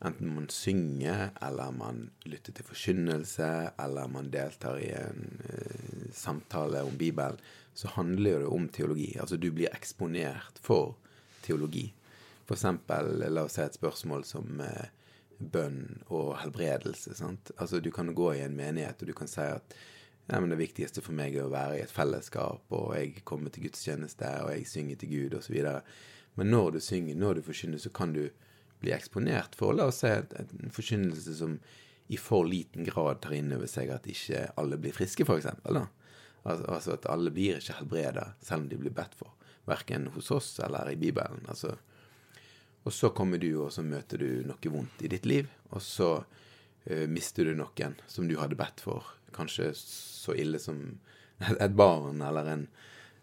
Enten 0.04 0.34
man 0.36 0.50
synger, 0.52 1.30
eller 1.42 1.72
man 1.72 2.10
lytter 2.28 2.52
til 2.52 2.68
forkynnelse, 2.68 3.50
eller 3.80 4.10
man 4.12 4.32
deltar 4.34 4.82
i 4.84 4.90
en 5.00 5.30
uh, 5.48 6.10
samtale 6.12 6.84
om 6.84 6.98
Bibelen, 7.00 7.40
så 7.74 7.88
handler 7.96 8.44
det 8.44 8.52
om 8.52 8.68
teologi. 8.70 9.14
Altså 9.20 9.38
du 9.38 9.50
blir 9.52 9.72
eksponert 9.74 10.60
for 10.62 10.98
teologi. 11.42 11.94
For 12.46 12.58
eksempel, 12.58 13.16
la 13.32 13.46
oss 13.48 13.56
si 13.58 13.64
et 13.64 13.80
spørsmål 13.80 14.26
som 14.28 14.60
eh, 14.62 14.92
bønn 15.40 16.04
og 16.12 16.36
helbredelse. 16.42 17.16
Sant? 17.18 17.52
Altså 17.58 17.80
Du 17.80 17.92
kan 17.92 18.14
gå 18.14 18.34
i 18.34 18.44
en 18.44 18.56
menighet 18.56 19.02
og 19.02 19.10
du 19.10 19.14
kan 19.18 19.32
si 19.32 19.42
at 19.42 19.76
ja, 20.28 20.40
det 20.40 20.60
viktigste 20.60 21.02
for 21.04 21.16
meg 21.16 21.36
er 21.36 21.48
å 21.48 21.52
være 21.52 21.80
i 21.80 21.84
et 21.84 21.92
fellesskap, 21.92 22.70
og 22.72 22.94
jeg 22.96 23.26
kommer 23.28 23.52
til 23.52 23.66
gudstjeneste, 23.66 24.30
og 24.46 24.54
jeg 24.54 24.70
synger 24.72 25.00
til 25.02 25.10
Gud, 25.12 25.34
osv. 25.36 25.58
Men 26.40 26.48
når 26.48 26.70
du 26.72 26.80
synger, 26.80 27.18
når 27.20 27.34
du 27.34 27.42
forkynner, 27.44 27.82
så 27.84 27.92
kan 27.92 28.14
du 28.16 28.30
bli 28.84 28.94
eksponert 28.96 29.56
for 29.58 29.76
la 29.76 29.88
oss 29.90 30.04
si, 30.04 30.12
en 30.12 30.74
forkynnelse 30.76 31.38
som 31.40 31.58
i 32.14 32.20
for 32.20 32.46
liten 32.46 32.86
grad 32.86 33.22
tar 33.24 33.36
inn 33.38 33.54
over 33.56 33.70
seg 33.72 33.90
at 33.94 34.08
ikke 34.12 34.46
alle 34.60 34.78
blir 34.78 34.96
friske, 34.96 35.26
f.eks. 35.26 35.48
Altså, 35.64 36.66
altså 36.68 36.98
at 36.98 37.08
alle 37.10 37.32
blir 37.34 37.62
ikke 37.62 37.80
helbreda 37.80 38.34
selv 38.44 38.66
om 38.66 38.70
de 38.70 38.80
blir 38.82 38.96
bedt 38.96 39.16
for. 39.18 39.32
Verken 39.66 40.10
hos 40.14 40.30
oss 40.36 40.58
eller 40.60 40.92
i 40.92 41.00
Bibelen. 41.00 41.46
altså 41.48 41.78
og 42.84 42.94
så 42.94 43.10
kommer 43.16 43.40
du, 43.40 43.50
og 43.64 43.72
så 43.72 43.84
møter 43.84 44.20
du 44.20 44.44
noe 44.48 44.72
vondt 44.72 45.04
i 45.06 45.12
ditt 45.12 45.28
liv. 45.28 45.48
Og 45.72 45.82
så 45.84 46.10
uh, 46.20 47.06
mister 47.08 47.48
du 47.48 47.56
noen 47.56 47.96
som 48.12 48.28
du 48.28 48.36
hadde 48.40 48.60
bedt 48.60 48.84
for. 48.84 49.08
Kanskje 49.36 49.72
så 49.78 50.36
ille 50.36 50.60
som 50.62 50.82
et 51.64 51.78
barn 51.80 52.22
eller 52.22 52.50
en, 52.52 52.66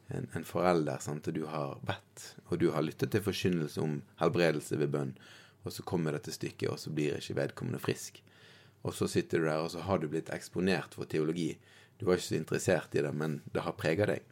en, 0.09 0.31
en 0.37 0.49
forelder. 0.49 1.02
Sant? 1.05 1.29
Og 1.29 1.37
du 1.37 1.45
har 1.50 1.76
bedt, 1.87 2.31
og 2.49 2.62
du 2.62 2.71
har 2.75 2.87
lyttet 2.87 3.12
til 3.12 3.25
forkynnelse 3.25 3.85
om 3.85 4.00
helbredelse 4.23 4.81
ved 4.81 4.95
bønn. 4.97 5.12
Og 5.64 5.75
så 5.75 5.85
kommer 5.87 6.17
det 6.17 6.25
til 6.26 6.37
stykket, 6.37 6.69
og 6.73 6.79
så 6.81 6.93
blir 6.95 7.19
ikke 7.19 7.37
vedkommende 7.37 7.83
frisk. 7.83 8.23
Og 8.83 8.95
så 8.97 9.09
sitter 9.12 9.43
du 9.43 9.49
der, 9.49 9.61
og 9.61 9.71
så 9.75 9.85
har 9.85 10.00
du 10.00 10.09
blitt 10.09 10.33
eksponert 10.33 10.97
for 10.97 11.09
teologi. 11.09 11.52
Du 12.00 12.07
var 12.09 12.17
ikke 12.17 12.31
så 12.31 12.38
interessert 12.38 12.97
i 12.97 13.02
det, 13.05 13.12
men 13.12 13.43
det 13.52 13.67
har 13.67 13.76
prega 13.76 14.09
deg. 14.09 14.25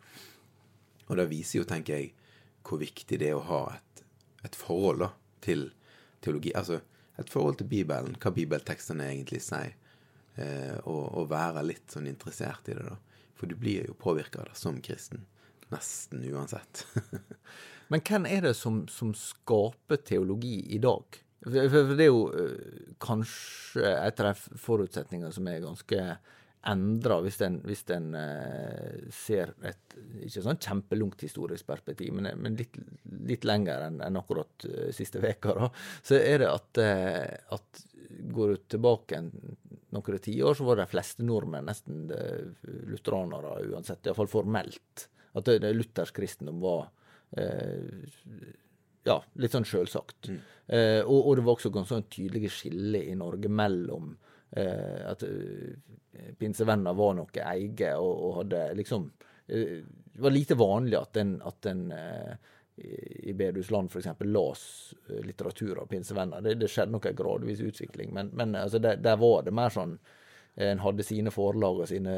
Og 1.09 1.19
det 1.21 1.29
viser 1.29 1.61
jo, 1.61 1.69
tenker 1.69 2.01
jeg, 2.01 2.15
hvor 2.65 2.81
viktig 2.81 3.19
det 3.21 3.29
er 3.29 3.37
å 3.37 3.45
ha 3.45 3.61
et 3.75 3.89
et 4.47 4.57
forhold 4.57 5.03
da, 5.03 5.11
til 5.45 5.69
teologi. 6.25 6.53
Altså 6.57 6.81
et 7.19 7.31
forhold 7.31 7.59
til 7.59 7.71
Bibelen, 7.71 8.17
hva 8.21 8.33
bibeltekstene 8.35 9.09
egentlig 9.11 9.43
sier. 9.45 9.75
Eh, 10.39 10.77
og, 10.85 11.03
og, 11.19 11.31
være 11.33 11.65
litt 11.67 11.91
sånn 11.91 12.07
interessert 12.07 12.69
i 12.71 12.77
det, 12.79 12.87
da. 12.87 13.25
For 13.39 13.51
du 13.51 13.57
blir 13.59 13.89
jo 13.89 13.97
påvirka 13.99 14.45
som 14.59 14.79
kristen. 14.83 15.25
Nesten 15.73 16.23
uansett. 16.31 16.85
Men 17.93 18.05
hvem 18.05 18.27
er 18.29 18.45
det 18.49 18.55
som, 18.57 18.83
som 18.93 19.15
skaper 19.17 20.03
teologi 20.05 20.61
i 20.75 20.81
dag? 20.83 21.21
For 21.45 21.95
det 21.95 22.05
er 22.05 22.11
jo 22.11 22.25
uh, 22.33 22.97
kanskje 23.01 23.87
et 23.87 24.21
av 24.21 24.33
de 24.33 24.59
forutsetningene 24.61 25.31
som 25.35 25.49
er 25.49 25.63
ganske 25.63 26.09
endra 26.69 27.21
hvis 27.23 27.39
en, 27.47 27.61
hvis 27.65 27.85
en 27.95 28.09
uh, 28.19 29.07
ser 29.15 29.55
et 29.67 29.95
ikke 30.27 30.43
sånn 30.45 30.59
kjempelangt 30.61 31.23
historisk 31.25 31.69
perspektiv, 31.71 32.11
men, 32.19 32.29
men 32.43 32.59
litt, 32.59 32.75
litt, 33.31 33.47
lenger 33.49 33.87
enn 33.87 34.03
en 34.05 34.19
akkurat 34.21 34.67
uh, 34.67 34.89
siste 34.95 35.23
veka, 35.23 35.71
så 36.03 36.19
er 36.19 36.43
det 36.43 36.51
at, 36.51 36.83
at 37.55 37.85
går 38.35 38.53
du 38.53 38.69
tilbake 38.75 39.23
en, 39.23 39.33
noen 39.95 40.21
tiår, 40.21 40.59
så 40.59 40.67
var 40.67 40.83
de 40.83 40.91
fleste 40.91 41.25
nordmenn 41.25 41.71
nesten 41.71 42.11
lutheranere 42.91 43.55
uansett, 43.71 44.05
iallfall 44.05 44.29
formelt. 44.29 45.07
At 45.39 45.47
det, 45.47 45.61
det 45.63 45.71
luthersk 45.77 46.19
kristendom 46.19 46.59
var 46.61 46.91
ja, 49.09 49.17
litt 49.37 49.53
sånn 49.53 49.67
sjølsagt. 49.69 50.31
Mm. 50.33 50.39
og, 51.05 51.19
og, 51.19 51.33
det 51.37 51.45
var 51.45 51.59
også 51.59 51.71
ganske 51.75 51.93
sånn 51.93 52.09
tydelige 52.13 52.51
skille 52.53 53.03
i 53.05 53.17
Norge 53.19 53.51
mellom 53.53 54.15
Eh, 54.51 55.11
at 55.11 55.23
eh, 55.23 56.33
pinsevenner 56.39 56.95
var 56.97 57.17
noe 57.19 57.43
eget, 57.53 57.97
og, 58.01 58.13
og, 58.13 58.31
hadde 58.39 58.63
liksom 58.79 59.11
eh, 59.47 59.83
Det 59.85 60.23
var 60.25 60.33
lite 60.33 60.57
vanlig 60.57 60.97
at 60.97 61.19
en, 61.21 61.35
at 61.45 61.67
en 61.69 61.83
i 62.79 63.33
bedehusland 63.35 63.91
f.eks. 63.91 64.07
las 64.31 64.61
litteratur 65.27 65.81
av 65.83 65.89
pinsevenner. 65.91 66.41
Det, 66.41 66.53
det 66.61 66.69
skjedde 66.71 66.95
nok 66.95 67.09
en 67.11 67.17
gradvis 67.19 67.61
utvikling, 67.61 68.13
men, 68.15 68.31
men 68.39 68.55
altså, 68.55 68.79
der, 68.79 69.01
der, 69.03 69.17
var 69.19 69.43
det 69.43 69.55
mer 69.55 69.75
sånn 69.75 69.97
En 70.59 70.81
hadde 70.83 71.05
sine 71.07 71.31
forlag 71.31 71.85
og 71.85 71.87
sine 71.87 72.15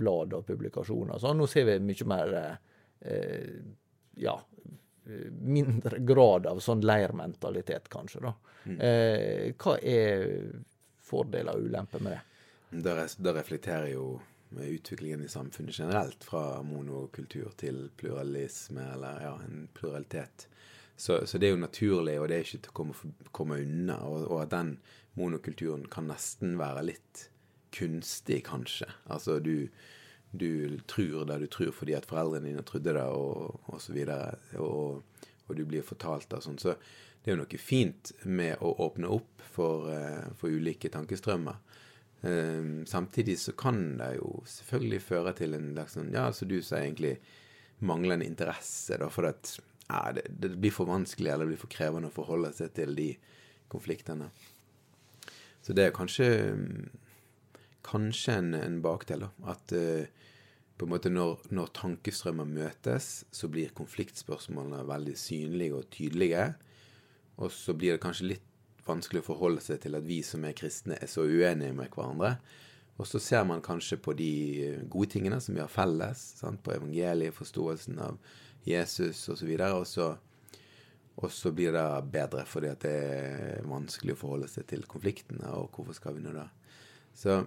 blad 0.00 0.32
og 0.32 0.46
publikasjoner. 0.48 1.18
Så 1.20 1.32
nå 1.36 1.44
ser 1.48 1.66
vi 1.68 1.74
mye 1.84 2.06
mer 2.08 2.30
eh, 2.40 3.56
ja, 4.20 4.36
mindre 5.42 5.98
grad 5.98 6.46
av 6.46 6.60
sånn 6.62 6.84
leirmentalitet, 6.86 7.88
kanskje. 7.92 8.20
da. 8.22 8.34
Mm. 8.64 8.76
Eh, 8.78 9.46
hva 9.58 9.78
er 9.78 10.28
fordeler 11.12 11.58
og 11.58 11.66
ulemper 11.68 12.04
med 12.04 12.14
det. 12.16 12.20
Det, 13.18 13.32
reflekterer 13.36 13.90
jo 13.92 14.20
utviklingen 14.56 15.24
i 15.24 15.28
samfunnet 15.28 15.78
generelt, 15.78 16.24
fra 16.24 16.62
monokultur 16.64 17.52
til 17.60 17.88
pluralisme, 17.96 18.84
eller 18.94 19.20
ja, 19.26 19.34
en 19.44 19.66
pluralitet. 19.74 20.46
Så, 20.96 21.26
så, 21.26 21.38
det 21.38 21.48
er 21.48 21.54
jo 21.56 21.60
naturlig, 21.60 22.18
og 22.20 22.28
det 22.28 22.38
er 22.38 22.46
ikke 22.46 22.62
til 22.62 22.72
å 22.72 22.78
komme, 22.78 23.12
komme 23.34 23.60
unna. 23.64 23.98
Og, 24.08 24.26
og, 24.28 24.38
at 24.44 24.52
den 24.54 24.76
monokulturen 25.18 25.84
kan 25.92 26.08
nesten 26.08 26.56
være 26.60 26.86
litt 26.92 27.26
kunstig, 27.72 28.42
kanskje. 28.48 28.88
Altså 29.12 29.38
du, 29.42 29.68
du 30.32 30.80
tror 30.88 31.26
det 31.28 31.38
du 31.42 31.46
tror 31.52 31.72
fordi 31.76 31.94
at 31.96 32.08
foreldrene 32.08 32.48
dine 32.48 32.64
trodde 32.66 32.94
det, 32.96 33.04
og, 33.04 33.76
så 33.80 33.92
videre. 33.92 34.36
Og, 34.56 35.02
og 35.46 35.56
du 35.56 35.64
blir 35.68 35.84
fortalt 35.84 36.30
det 36.30 36.40
og 36.40 36.46
sånn. 36.46 36.60
Så 36.60 36.76
det 37.22 37.30
er 37.30 37.36
jo 37.36 37.42
noe 37.42 37.60
fint 37.60 38.12
med 38.24 38.62
å 38.64 38.72
åpne 38.86 39.10
opp 39.12 39.44
for, 39.52 39.90
eh, 39.92 40.32
for 40.40 40.50
ulike 40.50 40.90
tankestrømmer. 40.92 41.60
Um, 42.22 42.84
samtidig 42.86 43.34
så 43.42 43.52
kan 43.58 43.96
det 43.98 44.12
jo 44.20 44.44
selvfølgelig 44.46 45.00
føre 45.02 45.32
til 45.34 45.56
en 45.56 45.72
slags 45.72 45.96
sånn, 45.96 46.12
ja, 46.14 46.28
som 46.30 46.50
du 46.50 46.60
sier, 46.60 46.84
egentlig 46.84 47.16
manglende 47.82 48.26
interesse. 48.26 48.98
da, 48.98 49.08
For 49.10 49.26
at 49.26 49.56
ja, 49.88 50.12
det, 50.14 50.28
det, 50.30 50.52
blir 50.62 50.74
for 50.74 50.86
vanskelig 50.86 51.32
eller 51.32 51.46
det 51.46 51.56
blir 51.56 51.62
for 51.64 51.74
krevende 51.74 52.12
å 52.12 52.14
forholde 52.14 52.52
seg 52.54 52.70
til 52.78 52.94
de 52.98 53.08
konfliktene. 53.72 54.30
Så 55.62 55.74
det 55.74 55.88
er 55.88 55.96
kanskje 55.96 56.28
kanskje 57.86 58.38
en, 58.40 58.54
en 58.58 58.80
bakdel. 58.84 59.26
da, 59.26 59.54
At 59.54 59.74
uh, 59.76 60.28
på 60.78 60.86
en 60.86 60.92
måte 60.94 61.12
når, 61.12 61.44
når 61.54 61.72
tankestrømmer 61.78 62.48
møtes, 62.48 63.24
så 63.30 63.50
blir 63.52 63.74
konfliktspørsmålene 63.76 64.82
veldig 64.88 65.14
synlige 65.18 65.78
og 65.78 65.90
tydelige. 65.94 66.48
Og 67.38 67.52
så 67.54 67.74
blir 67.78 67.94
det 67.94 68.02
kanskje 68.02 68.32
litt 68.32 68.48
vanskelig 68.86 69.22
å 69.22 69.28
forholde 69.28 69.62
seg 69.62 69.82
til 69.84 69.94
at 69.94 70.06
vi 70.06 70.20
som 70.26 70.42
er 70.44 70.56
kristne, 70.58 70.98
er 70.98 71.10
så 71.10 71.22
uenige 71.22 71.74
med 71.76 71.92
hverandre. 71.94 72.36
Og 72.98 73.06
så 73.08 73.20
ser 73.22 73.46
man 73.48 73.62
kanskje 73.64 73.98
på 74.02 74.14
de 74.18 74.32
gode 74.90 75.14
tingene 75.14 75.38
som 75.40 75.54
vi 75.56 75.62
har 75.62 75.70
felles, 75.70 76.20
sant? 76.40 76.60
på 76.64 76.74
evangeliet, 76.74 77.34
forståelsen 77.34 78.02
av 78.02 78.18
Jesus 78.66 79.22
osv. 79.32 79.54
Og, 79.70 79.86
så 79.88 80.12
og 81.16 81.32
så 81.32 81.52
blir 81.54 81.74
det 81.74 81.86
bedre 82.12 82.44
fordi 82.48 82.74
det 82.82 82.92
er 82.92 83.66
vanskelig 83.68 84.16
å 84.16 84.20
forholde 84.20 84.50
seg 84.50 84.68
til 84.70 84.84
konfliktene, 84.88 85.50
og 85.56 85.72
hvorfor 85.74 85.96
skal 85.96 86.18
vi 86.18 86.24
nå 86.24 86.34
det? 86.36 86.48
Så 87.14 87.42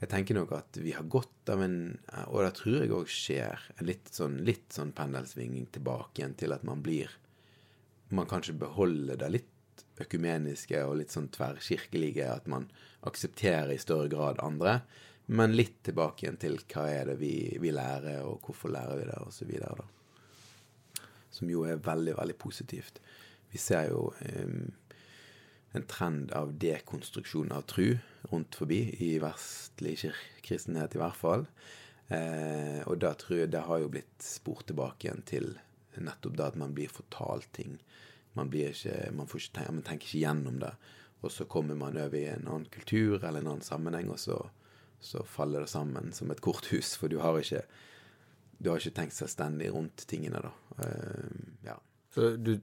jeg 0.00 0.10
tenker 0.12 0.36
nok 0.36 0.52
at 0.58 0.76
vi 0.82 0.92
har 0.92 1.06
godt 1.08 1.48
av 1.48 1.62
en 1.64 1.76
Og 2.26 2.42
det 2.44 2.50
tror 2.58 2.74
jeg 2.82 2.92
òg 2.92 3.08
skjer 3.08 3.62
en 3.78 3.86
litt 3.88 4.10
sånn, 4.12 4.42
litt 4.44 4.74
sånn 4.76 4.92
pendelsvinging 4.96 5.70
tilbake 5.72 6.20
igjen 6.20 6.36
til 6.36 6.52
at 6.52 6.66
man 6.68 6.82
blir 6.84 7.14
man 8.08 8.26
kanskje 8.26 8.52
beholder 8.52 9.16
det 9.16 9.28
litt 9.34 9.84
økumeniske 10.00 10.82
og 10.86 10.98
litt 11.00 11.14
sånn 11.14 11.30
tverrkirkelige, 11.34 12.28
at 12.30 12.46
man 12.50 12.68
aksepterer 13.08 13.72
i 13.74 13.80
større 13.82 14.08
grad 14.12 14.40
andre, 14.44 14.80
men 15.26 15.56
litt 15.56 15.80
tilbake 15.88 16.24
igjen 16.24 16.38
til 16.40 16.58
hva 16.70 16.86
er 16.92 17.10
det 17.10 17.16
vi, 17.18 17.34
vi 17.60 17.72
lærer, 17.74 18.22
og 18.28 18.46
hvorfor 18.46 18.70
lærer 18.70 19.00
vi 19.00 19.08
det, 19.08 19.18
osv. 19.26 21.02
Som 21.34 21.50
jo 21.50 21.64
er 21.66 21.82
veldig, 21.82 22.14
veldig 22.20 22.36
positivt. 22.38 23.00
Vi 23.50 23.58
ser 23.58 23.90
jo 23.90 24.12
um, 24.14 24.68
en 25.76 25.86
trend 25.86 26.32
av 26.32 26.54
dekonstruksjon 26.58 27.52
av 27.52 27.66
tru 27.70 27.98
rundt 28.30 28.56
forbi, 28.58 28.80
i 28.98 29.16
vestlig 29.22 29.98
kristenhet 30.44 30.96
i 30.96 31.00
hvert 31.02 31.18
fall. 31.20 31.46
Eh, 32.08 32.80
og 32.86 33.00
da 33.02 33.12
tror 33.18 33.42
jeg 33.42 33.52
det 33.52 33.64
har 33.66 33.82
jo 33.82 33.90
blitt 33.92 34.22
spurt 34.22 34.68
tilbake 34.70 35.08
igjen 35.08 35.24
til 35.26 35.48
nettopp 35.96 36.36
det 36.38 36.46
at 36.50 36.60
man 36.60 36.74
blir 36.76 36.92
fortalt 36.92 37.48
ting. 37.56 37.78
Man, 38.36 38.50
blir 38.52 38.72
ikke, 38.72 39.10
man, 39.16 39.28
ikke, 39.28 39.66
man, 39.72 39.82
tenker 39.86 40.08
ikke 40.08 40.22
gjennom 40.22 40.60
det. 40.62 40.72
Og 41.24 41.32
så 41.32 41.46
kommer 41.50 41.78
man 41.78 41.96
over 41.98 42.18
i 42.18 42.28
en 42.30 42.46
annen 42.46 42.68
kultur 42.72 43.18
eller 43.22 43.40
en 43.40 43.52
annen 43.54 43.64
sammenheng, 43.64 44.10
og 44.12 44.20
så, 44.20 44.38
så 45.00 45.24
faller 45.26 45.64
det 45.64 45.72
sammen 45.72 46.12
som 46.16 46.30
et 46.32 46.42
korthus. 46.44 46.94
For 47.00 47.12
du 47.12 47.18
har 47.24 47.38
ikke, 47.40 47.64
du 48.60 48.70
har 48.70 48.80
ikke 48.80 48.96
tenkt 49.00 49.16
selvstendig 49.16 49.72
rundt 49.74 50.06
tingene, 50.08 50.44
da. 50.44 50.52
Eh, 50.84 51.44
ja. 51.70 51.78
Så 52.12 52.34
du 52.40 52.56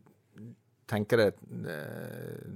tenker 0.89 1.19
det 1.19 1.29
uh, 1.65 2.53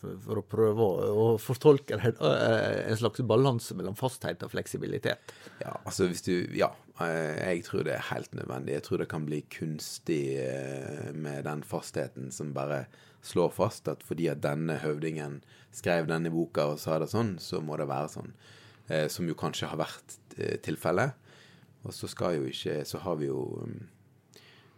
for, 0.00 0.40
å 0.40 0.44
prøve 0.46 0.86
å, 0.86 1.26
fortolke 1.42 1.98
uh, 1.98 2.10
en 2.20 2.98
slags 2.98 3.22
balanse 3.26 3.76
mellom 3.78 3.96
fasthet 3.98 4.44
og 4.46 4.52
fleksibilitet? 4.52 5.36
Ja, 5.62 5.76
altså 5.84 6.10
hvis 6.10 6.24
du 6.26 6.34
Ja, 6.56 6.72
Eh, 7.00 7.36
jeg 7.52 7.64
tror 7.66 7.84
det 7.84 7.92
er 7.92 8.08
helt 8.10 8.32
nødvendig. 8.34 8.72
Jeg 8.72 8.84
tror 8.86 9.02
det 9.02 9.10
kan 9.12 9.26
bli 9.28 9.42
kunstig 9.52 10.38
eh, 10.40 11.12
med 11.12 11.44
den 11.44 11.62
fastheten 11.66 12.30
som 12.32 12.54
bare 12.56 12.86
slår 13.26 13.50
fast 13.52 13.88
at 13.90 14.04
fordi 14.06 14.30
at 14.32 14.40
denne 14.40 14.78
høvdingen 14.80 15.42
skrev 15.76 16.08
denne 16.08 16.32
boka 16.32 16.70
og 16.72 16.80
sa 16.80 16.96
det 17.02 17.10
sånn, 17.12 17.36
så 17.42 17.60
må 17.60 17.76
det 17.76 17.88
være 17.90 18.14
sånn. 18.14 18.32
Eh, 18.88 19.08
som 19.12 19.28
jo 19.28 19.36
kanskje 19.36 19.68
har 19.68 19.82
vært 19.82 20.16
tilfellet. 20.64 21.12
Og 21.84 21.94
så 21.94 22.08
skal 22.10 22.38
jo 22.38 22.48
ikke 22.48 22.80
Så 22.84 22.98
har 22.98 23.14
vi 23.16 23.28
jo 23.28 23.60
um, 23.62 23.76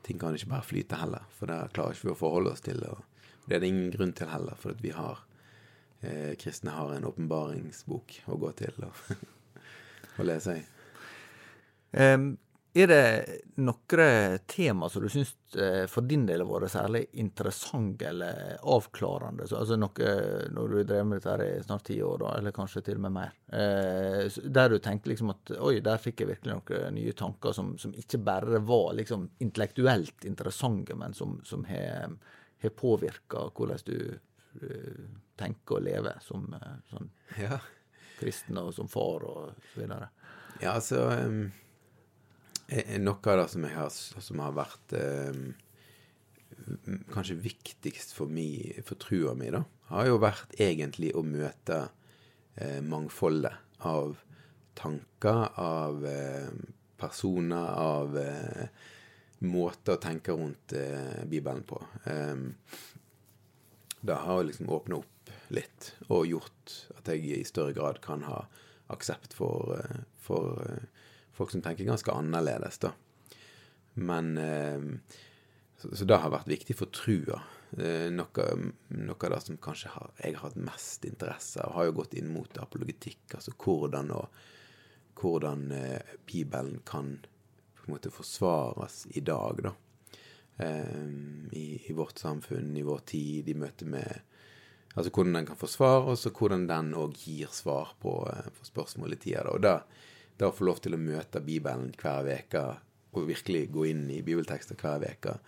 Ting 0.04 0.18
kan 0.20 0.34
ikke 0.36 0.50
bare 0.50 0.66
flyte 0.66 0.98
heller, 1.00 1.24
for 1.34 1.48
det 1.48 1.72
klarer 1.72 1.96
ikke 1.96 2.06
vi 2.06 2.12
å 2.12 2.18
forholde 2.18 2.52
oss 2.52 2.62
til. 2.64 2.82
Og 2.84 3.00
det 3.48 3.56
er 3.56 3.64
det 3.64 3.70
ingen 3.72 3.92
grunn 3.94 4.12
til 4.16 4.28
heller, 4.30 4.58
for 4.60 4.76
at 4.76 4.82
vi 4.84 4.92
har 4.92 5.22
eh, 6.00 6.34
Kristne 6.40 6.76
har 6.76 6.92
en 6.94 7.08
åpenbaringsbok 7.08 8.20
å 8.28 8.40
gå 8.40 8.52
til 8.60 8.84
og, 8.86 9.00
og 10.18 10.28
lese 10.28 10.58
i. 10.60 10.66
Um, 11.96 12.34
er 12.78 12.86
det 12.86 13.04
noen 13.64 14.38
tema 14.46 14.88
som 14.92 15.02
du 15.02 15.08
syns 15.10 15.30
eh, 15.56 15.86
for 15.90 16.04
din 16.06 16.26
del 16.28 16.44
har 16.44 16.50
vært 16.50 16.70
særlig 16.74 17.00
interessante 17.18 18.06
eller 18.10 18.58
avklarende? 18.60 19.46
Så, 19.48 19.62
altså 19.62 19.78
noe 19.80 20.10
når 20.52 20.74
du 20.74 20.76
drevet 20.82 21.08
med 21.08 21.24
dette 21.24 21.48
i 21.48 21.62
snart 21.64 21.86
ti 21.88 21.96
år, 22.04 22.20
da, 22.22 22.34
eller 22.38 22.54
kanskje 22.54 22.84
til 22.86 23.00
og 23.00 23.06
med 23.06 23.16
mer. 23.16 23.32
Eh, 23.48 24.28
der 24.44 24.70
du 24.70 24.78
tenkte 24.84 25.10
liksom 25.10 25.32
at 25.32 25.54
oi, 25.56 25.78
der 25.84 26.02
fikk 26.02 26.22
jeg 26.22 26.30
virkelig 26.34 26.58
noen 26.58 26.98
nye 27.00 27.16
tanker 27.18 27.56
som, 27.56 27.72
som 27.80 27.96
ikke 27.96 28.20
bare 28.28 28.60
var 28.68 28.92
liksom 29.00 29.26
intellektuelt 29.42 30.28
interessante, 30.28 30.94
men 30.98 31.16
som 31.16 31.64
har, 31.72 32.14
har 32.62 32.74
påvirka 32.78 33.44
hvordan 33.54 33.84
du 33.86 33.98
eh, 34.62 35.06
tenker 35.38 35.78
og 35.78 35.86
lever 35.86 36.18
som 36.24 36.48
sånn 36.90 37.10
Ja, 37.38 37.60
kristen 38.18 38.58
og 38.58 38.72
som 38.74 38.90
far 38.90 39.24
og 39.28 39.54
så 39.72 39.82
videre. 39.84 40.10
ja 40.62 40.74
altså 40.74 41.04
um, 41.22 41.48
Noe 43.00 43.32
av 43.32 43.38
det 43.38 43.46
som, 43.48 43.64
har, 43.64 43.88
som 43.94 44.40
har 44.44 44.56
vært 44.58 44.92
um, 44.98 45.44
kanskje 47.14 47.38
viktigst 47.40 48.12
for, 48.16 48.28
mi, 48.28 48.74
for 48.84 49.00
trua 49.00 49.32
mi, 49.38 49.48
da, 49.54 49.62
har 49.92 50.08
jo 50.10 50.18
vært 50.20 50.52
egentlig 50.60 51.14
å 51.16 51.22
møte 51.24 51.78
eh, 52.60 52.80
mangfoldet 52.84 53.56
av 53.88 54.18
tanker, 54.78 55.48
av 55.58 56.04
eh, 56.06 56.50
personer, 57.00 57.70
av 57.72 58.18
eh, 58.20 58.68
måter 59.44 59.94
å 59.94 60.02
tenke 60.02 60.34
rundt 60.34 60.72
eh, 60.74 61.24
Bibelen 61.28 61.62
på. 61.66 61.78
Um, 62.04 62.54
det 64.00 64.16
har 64.24 64.44
liksom 64.44 64.70
åpna 64.70 64.98
opp 65.02 65.32
litt 65.54 65.92
og 66.08 66.26
gjort 66.26 66.74
at 66.98 67.08
jeg 67.12 67.38
i 67.38 67.44
større 67.46 67.74
grad 67.76 68.00
kan 68.04 68.22
ha 68.26 68.44
aksept 68.94 69.34
for, 69.36 69.76
eh, 69.78 70.02
for 70.18 70.58
eh, 70.66 71.08
folk 71.36 71.54
som 71.54 71.62
tenker 71.62 71.86
ganske 71.88 72.12
annerledes, 72.12 72.78
da. 72.82 72.92
Men 73.94 74.36
eh, 74.38 75.16
Så, 75.78 75.92
så 75.94 76.04
det 76.10 76.16
har 76.18 76.32
vært 76.34 76.48
viktig 76.50 76.74
for 76.74 76.90
trua. 76.90 77.36
Eh, 77.78 78.08
Noe, 78.10 78.46
noe 78.98 79.14
av 79.28 79.30
det 79.30 79.38
som 79.44 79.58
kanskje 79.62 79.92
har, 79.92 80.08
jeg 80.18 80.34
har 80.34 80.48
hatt 80.48 80.56
mest 80.58 81.04
interesse 81.06 81.62
av, 81.62 81.76
har 81.76 81.86
jo 81.86 81.92
gått 82.00 82.16
inn 82.18 82.32
mot 82.34 82.58
apologetikk. 82.58 83.36
Altså 83.38 83.52
hvordan, 83.54 84.10
og, 84.10 84.26
hvordan 85.20 85.68
eh, 85.76 86.16
Bibelen 86.26 86.80
kan 86.82 87.12
på 87.88 87.94
en 87.94 87.96
måte 87.96 88.12
forsvares 88.12 89.06
i 89.16 89.20
dag, 89.24 89.62
da. 89.64 89.72
Eh, 90.58 91.08
i, 91.56 91.66
I 91.88 91.92
vårt 91.96 92.18
samfunn, 92.18 92.76
i 92.76 92.84
vår 92.84 92.98
tid, 93.08 93.48
i 93.48 93.56
møte 93.56 93.88
med 93.88 94.24
Altså 94.98 95.12
hvordan 95.14 95.36
den 95.36 95.46
kan 95.46 95.58
forsvares, 95.60 96.24
og 96.26 96.38
hvordan 96.40 96.64
den 96.66 96.88
òg 96.98 97.12
gir 97.20 97.52
svar 97.54 97.92
på, 98.02 98.12
eh, 98.32 98.48
på 98.50 98.64
spørsmål 98.66 99.14
i 99.14 99.18
tida. 99.22 99.44
da. 99.44 99.52
Og 99.52 99.60
da, 99.62 99.74
da 100.40 100.48
å 100.48 100.54
få 100.56 100.66
lov 100.66 100.80
til 100.82 100.96
å 100.96 100.98
møte 100.98 101.44
Bibelen 101.44 101.92
hver 102.00 102.26
uke, 102.26 102.64
og 103.14 103.28
virkelig 103.28 103.68
gå 103.70 103.84
inn 103.92 104.08
i 104.10 104.22
bibeltekster 104.26 104.74
hver 104.80 105.04
uke, 105.06 105.38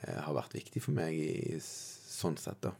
eh, 0.00 0.20
har 0.22 0.34
vært 0.34 0.56
viktig 0.56 0.80
for 0.80 0.96
meg 0.96 1.12
i, 1.12 1.58
sånn 1.60 2.38
sett, 2.40 2.62
da. 2.62 2.72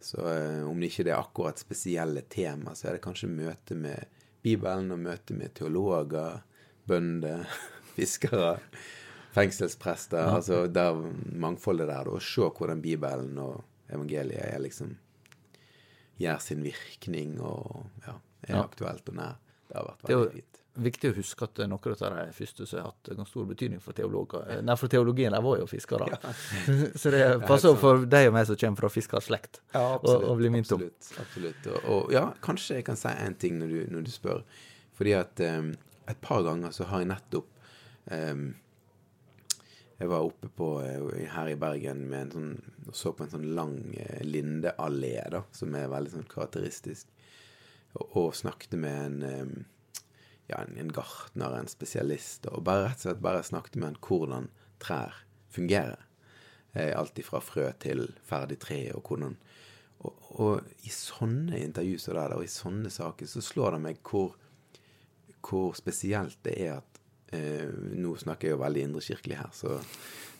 Så 0.00 0.26
eh, 0.26 0.66
om 0.66 0.80
det 0.80 0.90
ikke 0.90 1.06
er 1.06 1.20
akkurat 1.20 1.62
spesielle 1.62 2.24
tema, 2.26 2.74
så 2.74 2.88
er 2.88 2.98
det 2.98 3.06
kanskje 3.06 3.30
møte 3.30 3.78
med 3.78 4.10
Bibelen 4.42 4.90
og 4.94 5.04
møte 5.06 5.38
med 5.38 5.54
teologer, 5.54 6.42
bønder, 6.88 7.46
fiskere, 7.98 8.54
fengselsprester. 9.36 10.30
Altså 10.38 10.64
der 10.72 10.96
mangfoldet 11.38 11.88
der, 11.90 12.08
da. 12.08 12.20
Se 12.22 12.48
hvordan 12.48 12.82
Bibelen 12.82 13.36
og 13.42 13.60
evangeliet 13.92 14.40
er 14.54 14.62
liksom 14.64 14.94
gjør 16.18 16.40
sin 16.42 16.64
virkning 16.64 17.36
og 17.40 17.84
ja, 18.06 18.16
er 18.48 18.56
Ja. 18.56 18.62
aktuelt 18.64 19.08
og 19.08 19.14
nær. 19.20 19.36
Det 19.68 19.76
har 19.76 19.84
vært 19.84 20.08
veldig 20.08 20.32
fint. 20.32 20.54
viktig 20.78 21.10
å 21.10 21.14
huske 21.18 21.44
at 21.44 21.58
noen 21.58 21.72
av 21.76 21.80
dette 21.92 22.08
de 22.14 22.32
første 22.32 22.66
som 22.66 22.78
har 22.80 22.86
hatt 22.88 23.10
ganske 23.16 23.30
stor 23.30 23.46
betydning 23.50 23.80
for 23.82 23.92
teologer. 23.92 24.44
Eh, 24.50 24.60
Nei, 24.62 24.76
for 24.80 24.88
teologien 24.88 25.32
der 25.34 25.42
var 25.44 25.58
jo 25.60 25.66
fiskere. 25.66 26.08
Så 27.00 27.10
det 27.14 27.22
passer 27.46 27.68
sant. 27.74 27.80
for 27.82 28.06
deg 28.06 28.28
og 28.30 28.34
meg 28.38 28.46
som 28.48 28.56
kommer 28.56 28.80
fra 28.82 28.88
fiskerslekt, 28.94 29.60
å 29.74 30.14
å 30.32 30.36
bli 30.38 30.50
minnet 30.54 30.72
om. 30.74 30.82
Absolutt. 30.86 31.20
absolutt. 31.22 31.66
Og, 31.74 31.90
og 32.06 32.12
ja, 32.16 32.24
kanskje 32.42 32.78
jeg 32.80 32.86
kan 32.88 32.96
si 32.98 33.08
en 33.12 33.34
ting 33.38 33.58
når 33.60 33.74
du, 33.74 33.78
når 33.94 34.08
du 34.08 34.10
spør. 34.14 34.42
Fordi 34.98 35.12
at 35.14 35.40
um, 35.46 35.70
et 36.08 36.20
par 36.24 36.42
ganger 36.46 36.72
så 36.74 36.88
har 36.90 37.04
jeg 37.04 37.12
nettopp 37.12 37.46
Jeg 39.98 40.08
var 40.08 40.22
oppe 40.22 40.48
på, 40.54 40.66
eh, 40.82 41.26
her 41.26 41.48
i 41.50 41.56
Bergen 41.58 42.04
med 42.06 42.28
en 42.28 42.30
sånn, 42.30 42.74
og 42.86 42.94
så 42.94 43.10
på 43.12 43.24
en 43.24 43.32
sånn 43.32 43.48
lang 43.56 43.78
eh, 43.98 44.22
lindeallé, 44.22 45.16
da, 45.34 45.42
som 45.50 45.74
er 45.74 45.90
veldig 45.90 46.12
sånn 46.12 46.28
karakteristisk. 46.30 47.10
Og, 47.96 48.04
og 48.20 48.36
snakket 48.38 48.76
med 48.78 49.24
en, 49.24 49.64
ja, 50.46 50.60
en, 50.60 50.76
en 50.78 50.92
gartner, 50.94 51.56
en 51.58 51.70
spesialist, 51.70 52.46
og 52.52 52.62
bare 52.68 52.86
rett 52.86 53.02
og 53.02 53.08
slett 53.08 53.24
bare 53.26 53.42
snakket 53.42 53.80
med 53.80 53.88
han 53.88 53.98
hvordan 54.06 54.46
trær 54.78 55.18
fungerer. 55.50 56.06
Eh, 56.74 56.92
alt 56.94 57.18
ifra 57.18 57.42
frø 57.42 57.66
til 57.82 58.06
ferdig 58.28 58.60
tre, 58.62 58.82
og 58.94 59.02
hvordan 59.02 59.34
og, 59.98 60.26
og 60.38 60.86
i 60.86 60.92
sånne 60.94 61.58
intervjuer 61.58 62.14
der, 62.20 62.36
og 62.36 62.44
i 62.46 62.52
sånne 62.52 62.92
saker, 62.94 63.26
så 63.26 63.42
slår 63.42 63.74
det 63.74 63.80
meg 63.82 63.98
hvor, 64.06 64.36
hvor 65.42 65.74
spesielt 65.74 66.38
det 66.46 66.54
er 66.68 66.76
at 66.76 66.97
eh, 67.34 67.68
Nå 67.98 68.14
snakker 68.20 68.48
jeg 68.48 68.56
jo 68.56 68.62
veldig 68.62 68.86
indrekirkelig 68.88 69.38
her, 69.40 69.52
så 69.54 69.78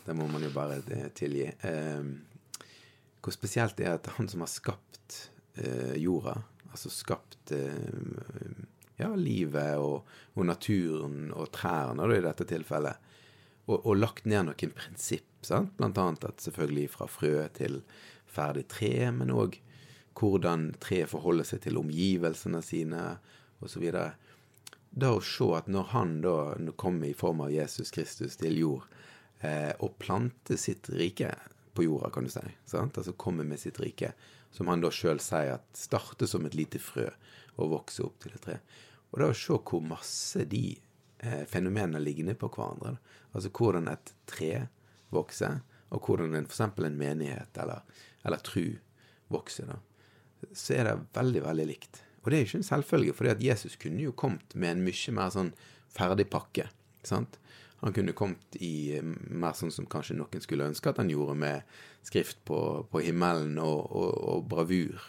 det 0.07 0.17
må 0.17 0.29
man 0.31 0.45
jo 0.45 0.53
bare 0.55 0.81
eh, 0.95 1.09
tilgi. 1.17 1.47
Eh, 1.69 2.11
hvor 3.23 3.35
spesielt 3.35 3.77
det 3.79 3.89
er 3.89 3.99
at 3.99 4.11
han 4.17 4.29
som 4.31 4.45
har 4.45 4.51
skapt 4.53 5.19
eh, 5.61 5.97
jorda, 6.01 6.39
altså 6.71 6.93
skapt 6.93 7.53
eh, 7.57 8.63
ja, 8.99 9.13
livet 9.15 9.79
og, 9.83 10.09
og 10.35 10.49
naturen 10.49 11.31
og 11.35 11.51
trærne 11.55 12.09
i 12.15 12.25
dette 12.25 12.47
tilfellet, 12.49 13.07
og, 13.69 13.83
og 13.83 13.99
lagt 13.99 14.29
ned 14.29 14.49
noen 14.49 14.75
prinsipp, 14.77 15.27
sant? 15.45 15.75
blant 15.77 15.99
annet 16.01 16.25
at 16.31 16.45
selvfølgelig 16.45 16.89
fra 16.95 17.09
frø 17.11 17.35
til 17.57 17.83
ferdig 18.29 18.65
tre, 18.71 19.11
men 19.15 19.33
òg 19.35 19.59
hvordan 20.19 20.73
treet 20.83 21.11
forholder 21.13 21.47
seg 21.47 21.63
til 21.63 21.79
omgivelsene 21.79 22.63
sine, 22.65 23.03
osv. 23.63 23.85
Da 24.91 25.13
å 25.15 25.21
se 25.25 25.47
at 25.57 25.69
når 25.71 25.93
han 25.93 26.17
da 26.25 26.37
kommer 26.81 27.09
i 27.09 27.17
form 27.17 27.43
av 27.45 27.53
Jesus 27.53 27.93
Kristus 27.95 28.39
til 28.41 28.59
jord, 28.59 28.89
eh, 29.41 29.73
og 29.79 29.99
planter 30.01 30.59
sitt 30.59 30.89
rike 30.91 31.35
på 31.75 31.85
jorda, 31.87 32.11
kan 32.11 32.27
du 32.27 32.33
si, 32.33 32.43
sant? 32.67 32.99
altså 32.99 33.13
kommer 33.13 33.47
med 33.47 33.61
sitt 33.61 33.79
rike, 33.81 34.13
som 34.51 34.71
han 34.73 34.83
da 34.83 34.91
sjøl 34.95 35.21
sier 35.23 35.59
at 35.59 35.67
starter 35.77 36.27
som 36.27 36.47
et 36.49 36.57
lite 36.57 36.81
frø 36.83 37.07
og 37.59 37.73
vokser 37.75 38.09
opp 38.09 38.23
til 38.23 38.35
et 38.35 38.45
tre. 38.45 38.59
Og 39.13 39.21
da 39.21 39.31
å 39.31 39.37
se 39.37 39.57
hvor 39.57 39.85
masse 39.85 40.45
de 40.49 40.65
eh, 41.19 41.45
fenomenene 41.49 42.01
ligner 42.03 42.37
på 42.39 42.51
hverandre. 42.55 42.97
Da. 42.97 43.23
Altså 43.37 43.53
hvordan 43.55 43.91
et 43.93 44.13
tre 44.29 44.53
vokser, 45.15 45.61
og 45.95 46.05
hvordan 46.05 46.37
f.eks. 46.45 46.61
en 46.65 46.99
menighet 46.99 47.61
eller, 47.63 47.85
eller 48.27 48.45
tru 48.45 48.65
vokser. 49.33 49.71
da. 49.71 49.79
Så 50.53 50.77
er 50.77 50.89
det 50.89 50.99
veldig, 51.17 51.45
veldig 51.47 51.67
likt. 51.69 52.03
Og 52.29 52.33
det 52.35 52.43
er 52.43 52.45
ikke 52.45 52.59
en 52.61 52.67
selvfølge, 52.67 53.13
for 53.17 53.41
Jesus 53.41 53.79
kunne 53.81 54.03
jo 54.05 54.11
kommet 54.13 54.53
med 54.53 54.75
en 54.75 54.83
mye 54.85 55.13
mer 55.17 55.31
sånn 55.33 55.55
ferdig 55.97 56.27
pakke. 56.29 56.67
sant? 57.09 57.39
Han 57.81 57.95
kunne 57.97 58.13
kommet 58.13 58.59
i 58.61 58.99
eh, 58.99 59.07
mer 59.33 59.55
sånn 59.57 59.73
som 59.73 59.87
kanskje 59.89 60.19
noen 60.19 60.45
skulle 60.45 60.67
ønske 60.69 60.91
at 60.93 61.01
han 61.01 61.09
gjorde, 61.09 61.39
med 61.41 61.65
skrift 62.05 62.43
på, 62.45 62.59
på 62.93 63.01
himmelen 63.01 63.57
og, 63.63 63.81
og, 63.89 64.13
og 64.35 64.45
bravur. 64.51 65.01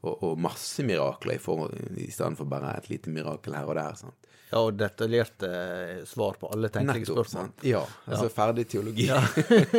Og, 0.00 0.10
og 0.26 0.42
masse 0.42 0.82
mirakler 0.82 1.38
i, 1.38 1.44
for, 1.46 1.70
i 1.94 2.10
stedet 2.10 2.34
for 2.40 2.50
bare 2.50 2.74
et 2.80 2.90
lite 2.90 3.14
mirakel 3.14 3.54
her 3.54 3.70
og 3.70 3.78
der. 3.78 3.94
sant? 4.02 4.30
Ja, 4.50 4.64
og 4.64 4.74
detaljerte 4.82 5.52
eh, 5.54 6.04
svar 6.10 6.34
på 6.42 6.50
alle 6.50 6.72
tenkelige 6.74 7.06
Nettopp, 7.06 7.30
spørsmål. 7.30 7.46
sant? 7.46 7.66
Ja, 7.70 7.86
altså 8.10 8.26
ferdig 8.34 8.66
teologi. 8.74 9.06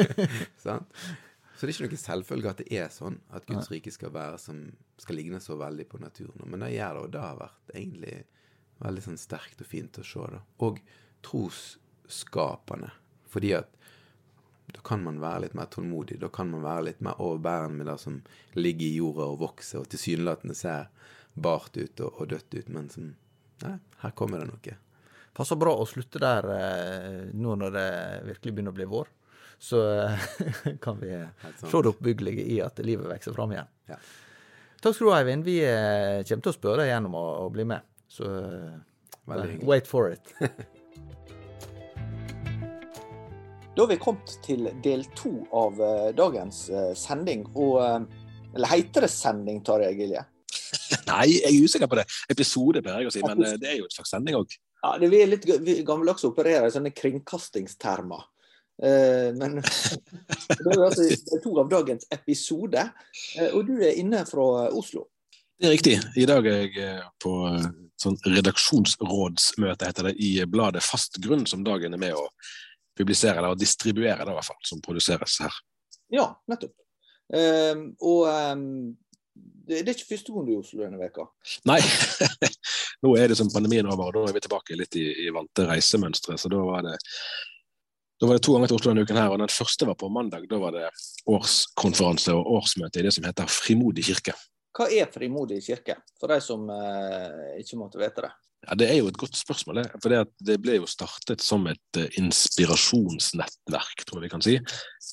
sant? 0.70 1.04
Så 1.58 1.66
det 1.66 1.74
er 1.74 1.76
ikke 1.76 1.90
noe 1.90 2.02
selvfølge 2.04 2.50
at 2.52 2.60
det 2.62 2.68
er 2.78 2.90
sånn 2.94 3.16
at 3.34 3.48
Guds 3.50 3.72
rike 3.74 3.90
skal 3.94 4.12
være 4.14 4.38
som 4.42 4.60
skal 5.02 5.18
ligne 5.18 5.40
så 5.42 5.58
veldig 5.58 5.88
på 5.90 5.98
naturen. 6.02 6.46
Men 6.46 6.62
det 6.62 6.76
gjør 6.76 7.00
det, 7.00 7.02
og 7.02 7.14
det 7.16 7.24
har 7.24 7.40
vært 7.40 7.74
egentlig 7.74 8.18
veldig 8.84 9.04
sånn 9.08 9.18
sterkt 9.18 9.64
og 9.66 9.70
fint 9.72 9.98
å 9.98 10.06
se. 10.06 10.28
da. 10.36 10.44
Og 10.68 10.78
trosskapende. 11.26 12.92
Fordi 13.34 13.56
at 13.58 13.74
da 14.76 14.84
kan 14.86 15.02
man 15.02 15.22
være 15.24 15.48
litt 15.48 15.56
mer 15.58 15.70
tålmodig. 15.74 16.20
Da 16.22 16.30
kan 16.30 16.52
man 16.52 16.66
være 16.66 16.90
litt 16.92 17.02
mer 17.02 17.18
overbærende 17.24 17.82
med 17.82 17.90
det 17.90 17.98
som 18.04 18.20
ligger 18.54 18.86
i 18.86 19.00
jorda 19.00 19.30
og 19.32 19.42
vokser, 19.46 19.82
og 19.82 19.90
tilsynelatende 19.92 20.58
ser 20.58 20.92
bart 21.34 21.78
ut 21.78 22.04
og, 22.04 22.22
og 22.22 22.30
dødt 22.34 22.60
ut, 22.60 22.76
men 22.76 22.92
som 22.94 23.16
Nei, 23.58 23.74
her 24.04 24.12
kommer 24.14 24.44
det 24.44 24.52
noe. 24.52 24.74
Passer 25.34 25.58
bra 25.58 25.72
å 25.74 25.86
slutte 25.90 26.20
der 26.22 26.46
eh, 26.54 27.22
nå 27.34 27.56
når 27.58 27.72
det 27.74 27.88
virkelig 28.28 28.52
begynner 28.54 28.76
å 28.76 28.78
bli 28.78 28.86
vår. 28.92 29.10
Så 29.60 29.82
eh, 30.06 30.26
kan 30.84 31.00
vi 31.02 31.12
sant. 31.42 31.64
se 31.72 31.82
det 31.84 31.92
oppbyggelige 31.94 32.46
i 32.54 32.60
at 32.62 32.80
livet 32.86 33.08
vokser 33.10 33.34
fram 33.38 33.52
igjen. 33.56 33.70
Ja. 33.90 33.98
Takk 34.82 34.94
skal 34.96 35.08
du 35.08 35.12
ha, 35.14 35.20
Eivind. 35.24 35.46
Vi 35.48 35.58
eh, 35.66 36.22
kommer 36.28 36.46
til 36.46 36.54
å 36.54 36.58
spørre 36.58 36.84
deg 36.84 36.92
igjen 36.92 37.08
om 37.10 37.16
å, 37.18 37.26
å 37.46 37.50
bli 37.54 37.66
med. 37.66 37.82
Så 38.08 38.28
eh, 38.30 39.58
wait 39.68 39.88
for 39.90 40.12
it. 40.14 40.34
Da 43.78 43.84
har 43.84 43.92
vi 43.92 43.98
kommet 44.02 44.32
til 44.42 44.64
del 44.82 45.04
to 45.14 45.32
av 45.54 45.76
eh, 45.86 46.08
dagens 46.18 46.64
eh, 46.74 46.94
sending. 46.98 47.44
Og, 47.54 47.76
eh, 47.84 48.24
eller 48.58 48.72
heter 48.72 49.06
det 49.06 49.10
sending, 49.14 49.60
Tarjei 49.66 49.92
Gilje? 50.00 50.24
Nei, 51.12 51.28
jeg 51.36 51.52
er 51.52 51.68
usikker 51.68 51.92
på 51.92 52.00
det. 52.00 52.08
Episode, 52.34 52.82
pleier 52.82 53.04
jeg 53.06 53.12
å 53.12 53.14
si, 53.14 53.22
men 53.22 53.44
eh, 53.46 53.54
det 53.62 53.70
er 53.70 53.78
jo 53.84 53.86
et 53.86 53.94
slags 53.94 54.16
sending 54.16 54.40
òg. 54.40 54.56
Ja, 54.82 54.96
Vi 55.04 55.20
er 55.22 55.30
litt 55.30 55.46
g- 55.46 55.60
vi 55.62 55.76
gammeldags 55.86 56.26
og 56.26 56.34
opererer 56.34 56.66
i 56.66 56.74
sånne 56.74 56.90
kringkastingstermer. 56.98 58.26
Eh, 58.84 59.34
men 59.34 59.58
det 60.60 60.74
er 60.74 60.84
altså 60.86 61.40
to 61.44 61.56
av 61.62 61.70
dagens 61.72 62.08
episode. 62.14 62.84
Eh, 63.40 63.52
og 63.54 63.66
du 63.70 63.78
er 63.82 63.98
inne 63.98 64.24
fra 64.30 64.68
Oslo. 64.70 65.08
Det 65.58 65.70
er 65.70 65.74
riktig. 65.74 65.98
I 66.22 66.28
dag 66.30 66.46
er 66.46 66.64
jeg 66.68 66.84
eh, 66.86 67.06
på 67.24 67.34
sånn 67.98 68.18
redaksjonsrådsmøte, 68.28 69.90
heter 69.90 70.12
det, 70.12 70.18
i 70.22 70.32
bladet 70.46 70.86
Fast 70.86 71.18
grunn, 71.24 71.48
som 71.50 71.64
Dagen 71.66 71.98
er 71.98 72.02
med 72.02 72.14
å 72.14 72.28
publisere, 72.98 73.40
eller 73.42 73.58
distribuere, 73.58 74.26
det 74.26 74.34
i 74.34 74.38
hvert 74.38 74.50
fall, 74.52 74.62
som 74.66 74.84
produseres 74.86 75.40
her. 75.42 75.58
Ja, 76.14 76.30
nettopp. 76.50 76.76
Um, 77.28 77.90
og 78.00 78.22
um, 78.32 78.94
det, 79.68 79.82
det 79.82 79.92
er 79.92 79.96
ikke 79.98 80.14
første 80.14 80.32
gang 80.32 80.46
du 80.46 80.52
er 80.54 80.56
i 80.56 80.62
Oslo 80.62 80.84
denne 80.86 81.02
veka. 81.02 81.26
Nei, 81.68 81.80
nå 83.04 83.14
er 83.20 83.30
det 83.30 83.38
som 83.40 83.50
pandemien 83.52 83.90
over, 83.90 84.10
og 84.10 84.16
da 84.16 84.30
er 84.30 84.38
vi 84.38 84.44
tilbake 84.46 84.78
litt 84.80 84.98
i, 85.02 85.08
i 85.26 85.34
vante 85.36 85.66
reisemønstre. 85.68 86.38
Så 86.40 86.54
da 86.54 86.62
var 86.64 86.86
det 86.88 86.96
da 88.18 88.28
var 88.28 88.38
det 88.38 88.44
to 88.46 88.56
ganger 88.56 88.72
til 88.72 88.80
Oslo 88.80 88.92
denne 88.92 89.06
uken 89.06 89.20
her, 89.20 89.30
og 89.30 89.40
den 89.42 89.52
første 89.54 89.86
var 89.86 89.98
på 90.00 90.10
mandag. 90.10 90.48
Da 90.50 90.58
var 90.62 90.74
det 90.74 90.88
årskonferanse 91.30 92.34
og 92.34 92.50
årsmøte 92.60 93.02
i 93.02 93.06
det 93.06 93.14
som 93.14 93.28
heter 93.28 93.50
Frimodig 93.52 94.08
kirke. 94.10 94.34
Hva 94.78 94.88
er 94.94 95.10
Frimodig 95.14 95.62
kirke, 95.66 95.98
for 96.20 96.34
de 96.34 96.40
som 96.42 96.66
eh, 96.74 97.58
ikke 97.62 97.80
måtte 97.80 98.02
vite 98.02 98.26
det? 98.26 98.34
Ja, 98.66 98.76
Det 98.76 98.88
er 98.90 98.98
jo 98.98 99.08
et 99.12 99.18
godt 99.22 99.38
spørsmål. 99.38 99.84
det. 99.84 100.02
For 100.02 100.10
det, 100.10 100.24
det 100.42 100.58
ble 100.62 100.80
jo 100.80 100.90
startet 100.90 101.46
som 101.46 101.68
et 101.70 102.02
eh, 102.02 102.10
inspirasjonsnettverk, 102.18 104.04
tror 104.06 104.20
jeg 104.20 104.26
vi 104.26 104.34
kan 104.34 104.46
si, 104.46 104.58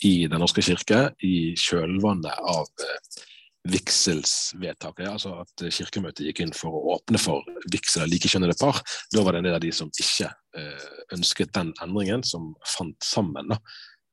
i 0.08 0.14
Den 0.26 0.40
norske 0.40 0.64
kirke 0.64 1.10
i 1.22 1.54
kjølvannet 1.60 2.32
av 2.40 2.64
eh, 2.88 3.22
vigselsvedtaket. 3.68 5.06
Altså 5.08 5.38
at 5.42 5.64
Kirkemøtet 5.72 6.26
gikk 6.28 6.42
inn 6.44 6.54
for 6.56 6.76
å 6.76 6.96
åpne 6.96 7.20
for 7.20 7.46
vigsel 7.72 8.04
av 8.04 8.12
likekjønnede 8.12 8.56
par. 8.60 8.82
Da 9.14 9.24
var 9.24 9.34
det 9.34 9.42
en 9.42 9.48
del 9.48 9.56
av 9.56 9.64
de 9.64 9.72
som 9.74 9.90
ikke 9.90 10.28
eh, 10.28 10.86
ønsket 11.16 11.54
den 11.56 11.72
endringen, 11.84 12.24
som 12.26 12.52
fant 12.76 12.98
sammen 13.04 13.54
da, 13.54 13.60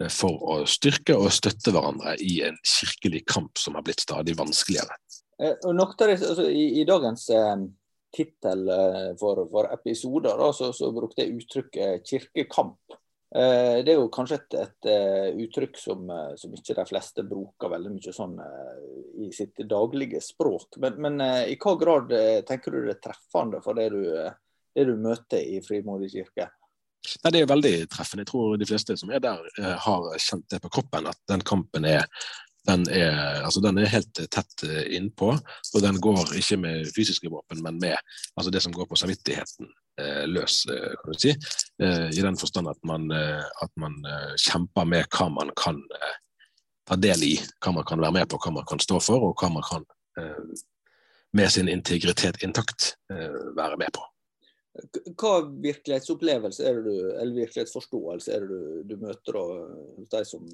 eh, 0.02 0.12
for 0.12 0.40
å 0.54 0.62
styrke 0.70 1.18
og 1.20 1.34
støtte 1.36 1.76
hverandre 1.76 2.16
i 2.24 2.40
en 2.48 2.58
kirkelig 2.64 3.26
kamp 3.30 3.60
som 3.60 3.76
har 3.78 3.86
blitt 3.88 4.04
stadig 4.06 4.38
vanskeligere. 4.40 4.96
Eh, 5.42 5.56
det, 5.60 6.10
altså, 6.16 6.48
i, 6.48 6.66
I 6.82 6.88
dagens 6.88 7.28
eh, 7.36 7.68
tittel 8.16 8.66
for, 9.20 9.46
for 9.52 9.72
episoder 9.72 10.42
så, 10.56 10.74
så 10.76 10.90
brukte 10.96 11.24
jeg 11.24 11.38
uttrykket 11.40 12.08
'kirkekamp'. 12.08 13.00
Eh, 13.36 13.80
det 13.86 13.94
er 13.94 13.96
jo 13.96 14.10
kanskje 14.12 14.42
et, 14.42 14.56
et 14.60 14.88
eh, 14.92 15.30
uttrykk 15.46 15.78
som, 15.80 16.04
eh, 16.12 16.34
som 16.40 16.52
ikke 16.56 16.76
de 16.76 16.84
fleste 16.90 17.24
bruker 17.24 17.72
veldig 17.72 17.94
mye 17.94 18.14
sånn 18.16 18.34
i 19.24 19.30
sitt 19.36 19.62
daglige 19.72 20.20
språk. 20.24 20.76
Men, 20.84 20.98
men 21.00 21.24
i 21.48 21.56
hva 21.62 21.78
grad 21.80 22.12
tenker 22.48 22.76
du 22.76 22.82
det 22.84 22.98
er 22.98 23.04
treffende 23.08 23.62
for 23.64 23.80
det 23.80 23.88
du, 23.94 24.02
det 24.76 24.88
du 24.90 24.98
møter 25.00 25.40
i 25.40 25.62
Frimodig 25.64 26.12
kirke? 26.12 26.50
Nei, 27.24 27.32
Det 27.32 27.40
er 27.40 27.50
veldig 27.50 27.76
treffende. 27.90 28.26
Jeg 28.26 28.34
tror 28.34 28.60
de 28.60 28.68
fleste 28.68 28.98
som 29.00 29.14
er 29.16 29.24
der, 29.24 29.48
har 29.86 30.10
kjent 30.20 30.50
det 30.52 30.60
på 30.62 30.74
kroppen, 30.76 31.08
at 31.10 31.22
den 31.32 31.46
kampen 31.48 31.88
er 31.88 32.10
den 32.70 32.84
er, 32.94 33.40
altså 33.42 33.58
den 33.64 33.80
er 33.82 33.90
helt 33.90 34.20
tett 34.30 34.64
innpå, 34.94 35.32
og 35.34 35.80
den 35.82 35.96
går 35.98 36.36
ikke 36.38 36.60
med 36.62 36.92
fysiske 36.94 37.32
våpen, 37.32 37.64
men 37.66 37.80
med 37.82 37.96
altså 38.36 38.52
det 38.54 38.62
som 38.62 38.76
går 38.76 38.86
på 38.86 39.00
samvittigheten 39.02 39.72
løs, 40.28 40.66
eh, 40.72 40.94
kan 41.02 41.14
du 41.14 41.20
si. 41.20 41.34
Eh, 41.84 42.10
I 42.10 42.22
den 42.22 42.38
forstand 42.38 42.70
at 42.72 42.80
man, 42.88 43.12
eh, 43.12 43.44
at 43.62 43.72
man 43.76 43.98
eh, 44.06 44.36
kjemper 44.38 44.86
med 44.88 45.10
hva 45.12 45.30
man 45.30 45.52
kan 45.58 45.82
eh, 45.98 46.14
ta 46.88 46.96
del 46.96 47.24
i, 47.28 47.34
hva 47.64 47.76
man 47.76 47.88
kan 47.88 48.02
være 48.02 48.16
med 48.20 48.30
på, 48.30 48.40
hva 48.42 48.54
man 48.60 48.68
kan 48.70 48.80
stå 48.80 49.00
for, 49.04 49.30
og 49.30 49.36
hva 49.42 49.52
man 49.54 49.66
kan 49.68 49.86
eh, 50.20 50.64
med 51.38 51.52
sin 51.52 51.70
integritet 51.72 52.42
intakt 52.44 52.96
eh, 53.14 53.38
være 53.58 53.78
med 53.80 53.92
på. 53.96 54.08
Hva 55.20 55.34
virkelighetsopplevelse 55.64 56.64
er 56.64 56.80
det 56.80 56.88
du, 56.88 56.96
eller 57.20 57.42
virkelighetsforståelse 57.42 58.34
er 58.34 58.46
det 58.46 58.50
du, 58.56 58.82
du 58.88 58.98
møter 59.04 59.38
hos 59.38 60.12
de 60.14 60.24
som, 60.28 60.48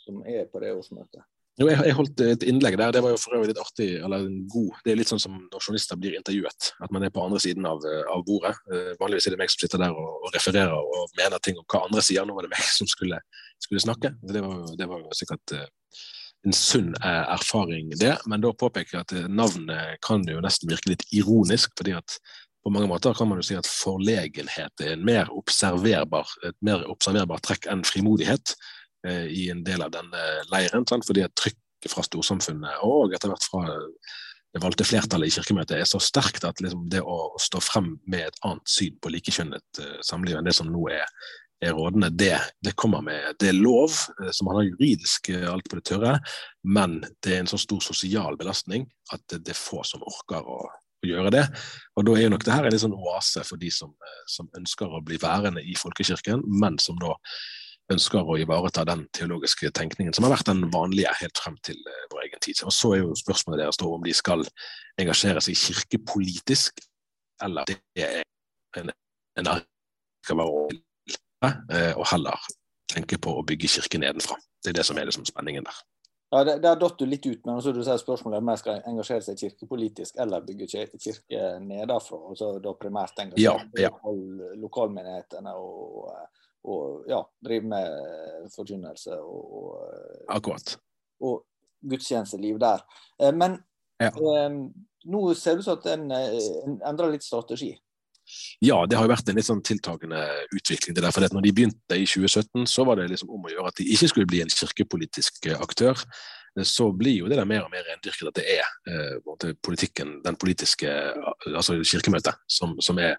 som 0.00 0.24
er 0.24 0.48
på 0.48 0.64
det 0.64 0.72
årsmøtet? 0.72 1.20
Jo, 1.54 1.68
jeg, 1.70 1.78
jeg 1.86 1.94
holdt 1.94 2.22
et 2.24 2.44
innlegg 2.50 2.74
der, 2.80 2.90
det 2.96 3.00
var 3.04 3.12
jo 3.12 3.18
for 3.22 3.36
øvrig 3.36 3.52
litt 3.52 3.60
artig, 3.62 3.86
eller 4.02 4.24
god 4.50 4.80
Det 4.82 4.90
er 4.90 4.96
litt 4.98 5.10
sånn 5.12 5.22
som 5.22 5.36
når 5.38 5.60
journalister 5.62 6.00
blir 6.02 6.16
intervjuet, 6.18 6.70
at 6.82 6.94
man 6.94 7.06
er 7.06 7.12
på 7.14 7.22
andre 7.22 7.38
siden 7.44 7.68
av, 7.70 7.84
eh, 7.86 8.00
av 8.10 8.24
bordet. 8.26 8.56
Eh, 8.74 8.90
vanligvis 8.98 9.28
er 9.30 9.36
det 9.36 9.38
meg 9.38 9.52
som 9.52 9.62
sitter 9.62 9.84
der 9.84 9.94
og, 9.94 10.16
og 10.26 10.34
refererer 10.34 10.74
og 10.74 11.14
mener 11.20 11.38
ting 11.44 11.60
om 11.60 11.66
hva 11.70 11.84
andre 11.86 12.02
sier. 12.02 12.26
Nå 12.26 12.34
var 12.34 12.48
det 12.48 12.50
meg 12.56 12.66
som 12.80 12.90
skulle, 12.90 13.22
skulle 13.62 13.84
snakke. 13.86 14.16
Det 14.26 14.42
var, 14.42 14.66
det 14.80 14.90
var 14.90 15.04
jo 15.04 15.14
sikkert 15.14 15.54
eh, 15.54 15.68
en 16.44 16.58
sunn 16.58 16.90
erfaring, 17.00 17.94
det. 18.02 18.16
Men 18.28 18.42
da 18.42 18.50
påpeker 18.52 18.98
jeg 18.98 19.06
at 19.06 19.30
navnet 19.32 20.02
kan 20.04 20.26
jo 20.28 20.42
nesten 20.44 20.68
virke 20.68 20.90
litt 20.90 21.06
ironisk, 21.14 21.70
fordi 21.78 21.94
at 21.96 22.18
på 22.64 22.72
mange 22.74 22.90
måter 22.90 23.14
kan 23.16 23.30
man 23.30 23.38
jo 23.38 23.46
si 23.46 23.56
at 23.56 23.68
forlegenhet 23.68 24.82
er 24.82 24.96
en 24.96 25.06
mer 25.06 25.30
observerbar, 25.32 26.28
et 26.48 26.56
mer 26.64 26.82
observerbar 26.90 27.40
trekk 27.46 27.70
enn 27.70 27.86
frimodighet 27.86 28.56
i 29.04 29.48
en 29.52 29.64
del 29.66 29.82
av 29.84 29.92
denne 29.92 30.26
leiren. 30.52 30.86
Sant? 30.88 31.06
Fordi 31.06 31.26
trykket 31.36 31.92
fra 31.92 32.04
storsamfunnet 32.06 32.84
og 32.86 33.12
etter 33.12 33.32
hvert 33.32 33.48
fra 33.50 33.64
det 34.54 34.62
valgte 34.62 34.86
flertallet 34.86 35.32
i 35.32 35.34
kirkemøtet 35.34 35.80
er 35.80 35.86
så 35.88 35.98
sterkt 35.98 36.44
at 36.46 36.60
liksom 36.62 36.84
det 36.90 37.00
å 37.02 37.32
stå 37.42 37.58
frem 37.64 37.96
med 38.06 38.28
et 38.28 38.36
annet 38.46 38.70
syn 38.70 38.94
på 39.02 39.10
likekjønnet 39.10 39.80
eh, 39.82 39.96
samliv 40.06 40.38
enn 40.38 40.46
det 40.46 40.54
som 40.54 40.68
nå 40.70 40.84
er, 40.94 41.08
er 41.64 41.74
rådende, 41.74 42.12
det, 42.14 42.36
det 42.62 42.76
kommer 42.78 43.02
med 43.02 43.34
Det 43.40 43.50
er 43.50 43.58
lov, 43.58 43.90
som 43.90 44.30
så 44.30 44.46
man 44.46 44.60
har 44.60 44.68
juridisk 44.68 45.32
eh, 45.34 45.48
alt 45.50 45.66
på 45.66 45.80
det 45.80 45.84
tørre, 45.90 46.14
men 46.62 47.00
det 47.18 47.34
er 47.34 47.42
en 47.42 47.50
så 47.50 47.58
stor 47.58 47.82
sosial 47.82 48.38
belastning 48.38 48.86
at 49.10 49.26
det, 49.34 49.42
er 49.50 49.58
få 49.58 49.82
som 49.82 50.06
orker 50.06 50.46
å, 50.46 50.62
gjøre 51.04 51.34
det. 51.34 51.42
Og 51.98 52.06
da 52.06 52.14
er 52.16 52.22
jo 52.22 52.30
nok 52.32 52.46
det 52.46 52.54
her 52.54 52.64
en 52.64 52.80
sånn 52.80 52.94
oase 52.96 53.42
for 53.44 53.60
de 53.60 53.68
som, 53.74 53.90
eh, 53.92 54.22
som 54.30 54.46
ønsker 54.56 54.88
å 54.88 55.02
bli 55.04 55.18
værende 55.20 55.60
i 55.60 55.74
folkekirken, 55.76 56.46
men 56.62 56.78
som 56.80 56.96
da 57.02 57.18
ønsker 57.92 58.24
å 58.24 58.36
ivareta 58.40 58.84
den 58.88 59.04
teologiske 59.12 59.70
tenkningen 59.76 60.14
som 60.16 60.24
har 60.24 60.34
vært 60.36 60.48
den 60.48 60.64
vanlige 60.72 61.12
helt 61.20 61.40
frem 61.40 61.56
til 61.66 61.76
eh, 61.76 62.06
vår 62.12 62.26
egen 62.28 62.42
tid. 62.44 62.62
Og 62.64 62.72
Så 62.72 62.94
er 62.94 63.02
jo 63.02 63.16
spørsmålet 63.18 63.64
deres 63.64 63.80
da 63.80 63.88
om 63.90 64.04
de 64.04 64.14
skal 64.16 64.44
engasjere 65.00 65.42
seg 65.44 65.58
kirkepolitisk, 65.58 66.84
eller 67.44 67.68
det 67.68 67.78
er 68.00 68.22
en, 68.80 68.92
en 69.40 69.50
skal 70.24 70.40
være 70.40 70.78
eh, 71.44 71.92
og 71.92 72.06
heller 72.12 72.46
tenke 72.90 73.18
på 73.20 73.34
å 73.36 73.44
bygge 73.46 73.70
kirke 73.76 74.00
nedenfra. 74.00 74.38
Det 74.62 74.72
er 74.72 74.80
det 74.80 74.86
som 74.88 74.98
er 74.98 75.10
liksom 75.10 75.26
spenningen 75.28 75.66
der. 75.66 75.82
Ja, 76.34 76.40
det, 76.42 76.54
der 76.64 76.78
datt 76.80 76.96
du 76.98 77.04
litt 77.06 77.26
ut, 77.28 77.44
men 77.44 77.58
altså, 77.58 77.70
du 77.70 77.82
sier 77.84 78.00
spørsmålet 78.00 78.40
om 78.40 78.48
jeg 78.50 78.62
skal 78.62 78.80
engasjere 78.90 79.22
seg 79.22 79.38
kirkepolitisk 79.38 80.16
eller 80.24 80.42
bygge 80.46 80.66
kirke 80.72 81.42
nedenfra. 81.62 82.18
Altså, 82.32 82.48
da 82.64 82.72
primært 82.80 83.20
engasjere 83.22 83.44
Ja, 83.44 83.54
ja. 83.78 83.92
lokal, 83.92 84.56
lokalmenighetene 84.64 85.52
og, 85.60 86.08
og 86.64 87.04
ja, 87.08 87.20
drive 87.44 87.68
med 87.68 88.50
forkynnelse 88.54 89.18
og, 89.20 89.74
Akkurat. 90.32 90.76
og 91.20 91.42
gudstjenesteliv 91.84 92.58
der. 92.62 92.84
Eh, 93.20 93.32
Men 93.32 93.58
Ja. 94.00 94.08
eh, 94.08 94.50
nå 95.06 95.34
ser 95.36 95.54
det 95.54 95.58
ut 95.60 95.64
som 95.64 95.78
at 95.78 95.86
en, 95.86 96.10
eh, 96.10 96.38
en 96.66 96.80
endrer 96.84 97.12
litt 97.12 97.22
strategi. 97.22 97.74
Ja, 98.62 98.86
det 98.86 98.96
har 98.96 99.04
jo 99.04 99.12
vært 99.12 99.28
en 99.28 99.36
litt 99.36 99.44
sånn 99.44 99.60
tiltagende 99.62 100.16
utvikling. 100.56 100.94
det 100.94 101.02
der, 101.04 101.10
for 101.12 101.20
når 101.20 101.42
de 101.42 101.52
begynte 101.52 101.92
i 102.00 102.06
2017, 102.06 102.64
så 102.66 102.84
var 102.86 102.96
det 102.96 103.10
liksom 103.10 103.28
om 103.30 103.42
å 103.44 103.50
gjøre 103.52 103.68
at 103.68 103.76
de 103.76 103.84
ikke 103.84 104.08
skulle 104.08 104.26
bli 104.26 104.40
en 104.40 104.48
kirkepolitisk 104.48 105.46
eh, 105.46 105.60
aktør. 105.60 105.92
Eh, 106.56 106.64
Så 106.64 106.90
blir 106.96 107.18
jo 107.18 107.28
det 107.28 107.36
der 107.36 107.44
mer 107.44 107.64
og 107.64 107.70
mer 107.70 107.84
rendyrket 107.84 108.28
at 108.28 108.34
det 108.34 108.46
er 108.48 108.64
eh, 108.88 109.54
politikken, 109.62 110.22
den 110.24 110.36
politiske, 110.36 110.88
eh, 110.88 111.54
altså 111.54 111.76
kirkemøtet, 111.84 112.34
som, 112.48 112.80
som 112.80 112.98
er 112.98 113.12
eh, 113.12 113.18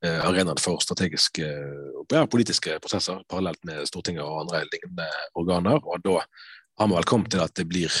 arenaen 0.00 0.60
for 0.60 0.80
strategiske 0.80 1.44
og 2.00 2.14
ja, 2.14 2.22
politiske 2.30 2.78
prosesser, 2.80 3.18
parallelt 3.28 3.60
med 3.68 3.84
Stortinget 3.88 4.24
og 4.24 4.46
andre 4.46 4.62
lignende 4.70 5.08
organer. 5.36 5.76
Og 5.84 6.00
da 6.06 6.22
har 6.22 6.88
man 6.88 6.96
vel 6.96 7.08
kommet 7.10 7.34
til 7.34 7.42
at 7.44 7.52
det 7.58 7.66
blir 7.68 7.92